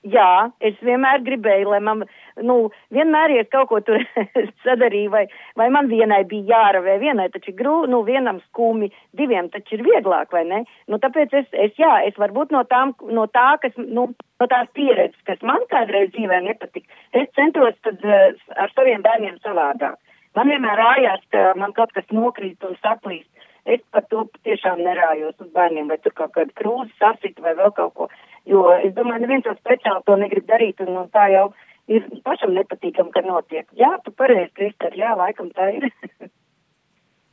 Jā, 0.03 0.51
es 0.59 0.75
vienmēr 0.83 1.21
gribēju, 1.23 1.69
lai 1.71 1.79
man, 1.87 2.01
nu, 2.43 2.57
vienmēr, 2.91 3.37
es 3.39 3.51
kaut 3.53 3.69
ko 3.71 3.79
tur 3.87 4.03
sadarīju, 4.67 5.13
vai, 5.13 5.23
vai 5.55 5.69
man 5.71 5.87
vienai 5.87 6.25
bija 6.27 6.57
jāravē, 6.57 6.97
vienai 6.99 7.29
taču 7.31 7.53
ir 7.53 7.59
grūti, 7.61 7.93
nu, 7.93 8.01
vienam 8.09 8.41
skumi, 8.49 8.91
diviem 9.15 9.47
taču 9.53 9.79
ir 9.79 9.85
vieglāk, 9.87 10.35
vai 10.35 10.43
ne? 10.49 10.65
Nu, 10.91 10.99
tāpēc 10.99 11.37
es, 11.39 11.47
es 11.55 11.79
jā, 11.79 11.93
es 12.09 12.19
varbūt 12.19 12.51
no 12.51 12.65
tām, 12.67 12.97
no 13.15 13.29
tā, 13.31 13.53
kas, 13.63 13.79
nu, 13.79 14.09
no 14.43 14.51
tās 14.51 14.67
pieredzes, 14.75 15.23
kas 15.29 15.47
man 15.47 15.63
kādreiz 15.71 16.11
dzīvē 16.17 16.41
nepatika, 16.49 16.91
es 17.15 17.31
centos 17.39 17.79
tad 17.87 18.03
uh, 18.03 18.35
ar 18.59 18.75
saviem 18.75 19.07
bērniem 19.07 19.39
savādāk. 19.47 20.01
Man 20.35 20.51
vienmēr 20.51 20.83
ājās, 20.83 21.23
ka 21.31 21.53
man 21.61 21.77
kaut 21.77 21.95
kas 21.95 22.11
nokrīt 22.11 22.65
un 22.67 22.75
saplīst. 22.83 23.29
Es 23.71 23.79
par 23.95 24.03
to 24.11 24.25
tiešām 24.43 24.81
nerājos 24.83 25.37
uz 25.39 25.51
bērniem, 25.55 25.87
vai 25.93 25.99
tur 26.03 26.15
kaut 26.19 26.33
kāda 26.35 26.51
krūze 26.59 26.91
sasit 26.99 27.39
vai 27.45 27.53
vēl 27.55 27.71
kaut 27.77 27.95
ko. 27.95 28.09
Jo 28.51 28.65
es 28.75 28.95
domāju, 28.97 29.23
neviens 29.25 29.47
jau 29.47 29.55
speciāli 29.59 30.03
to 30.07 30.17
negrib 30.19 30.47
darīt, 30.49 30.81
un, 30.83 30.97
un 31.05 31.11
tā 31.15 31.29
jau 31.31 31.49
ir 31.93 32.07
pašam 32.27 32.55
nepatīkam, 32.57 33.11
ka 33.15 33.23
notiek. 33.27 33.67
Jā, 33.79 33.95
tu 34.05 34.15
pareizi, 34.15 34.51
Kristār, 34.59 34.97
jā, 34.99 35.13
laikam 35.19 35.51
tā 35.57 35.73
ir. 35.79 35.91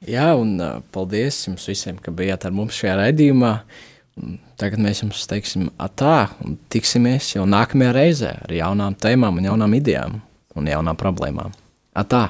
Jā, 0.08 0.30
un 0.40 0.54
paldies 0.96 1.42
jums 1.44 1.66
visiem, 1.68 1.98
ka 2.00 2.14
bijāt 2.16 2.46
ar 2.48 2.54
mums 2.56 2.78
šajā 2.80 2.94
raidījumā. 3.02 3.50
Tagad 4.60 4.80
mēs 4.80 5.02
jums 5.04 5.26
teiksim 5.28 5.68
atā 5.76 6.30
un 6.40 6.56
tiksimies 6.72 7.34
jau 7.34 7.44
nākamajā 7.44 7.92
reizē 7.98 8.32
ar 8.46 8.54
jaunām 8.56 8.96
tēmām, 8.96 9.42
un 9.42 9.50
jaunām 9.52 9.76
idejām 9.76 10.22
un 10.56 10.72
jaunām 10.72 11.00
problēmām. 11.00 11.52
Atā! 12.00 12.30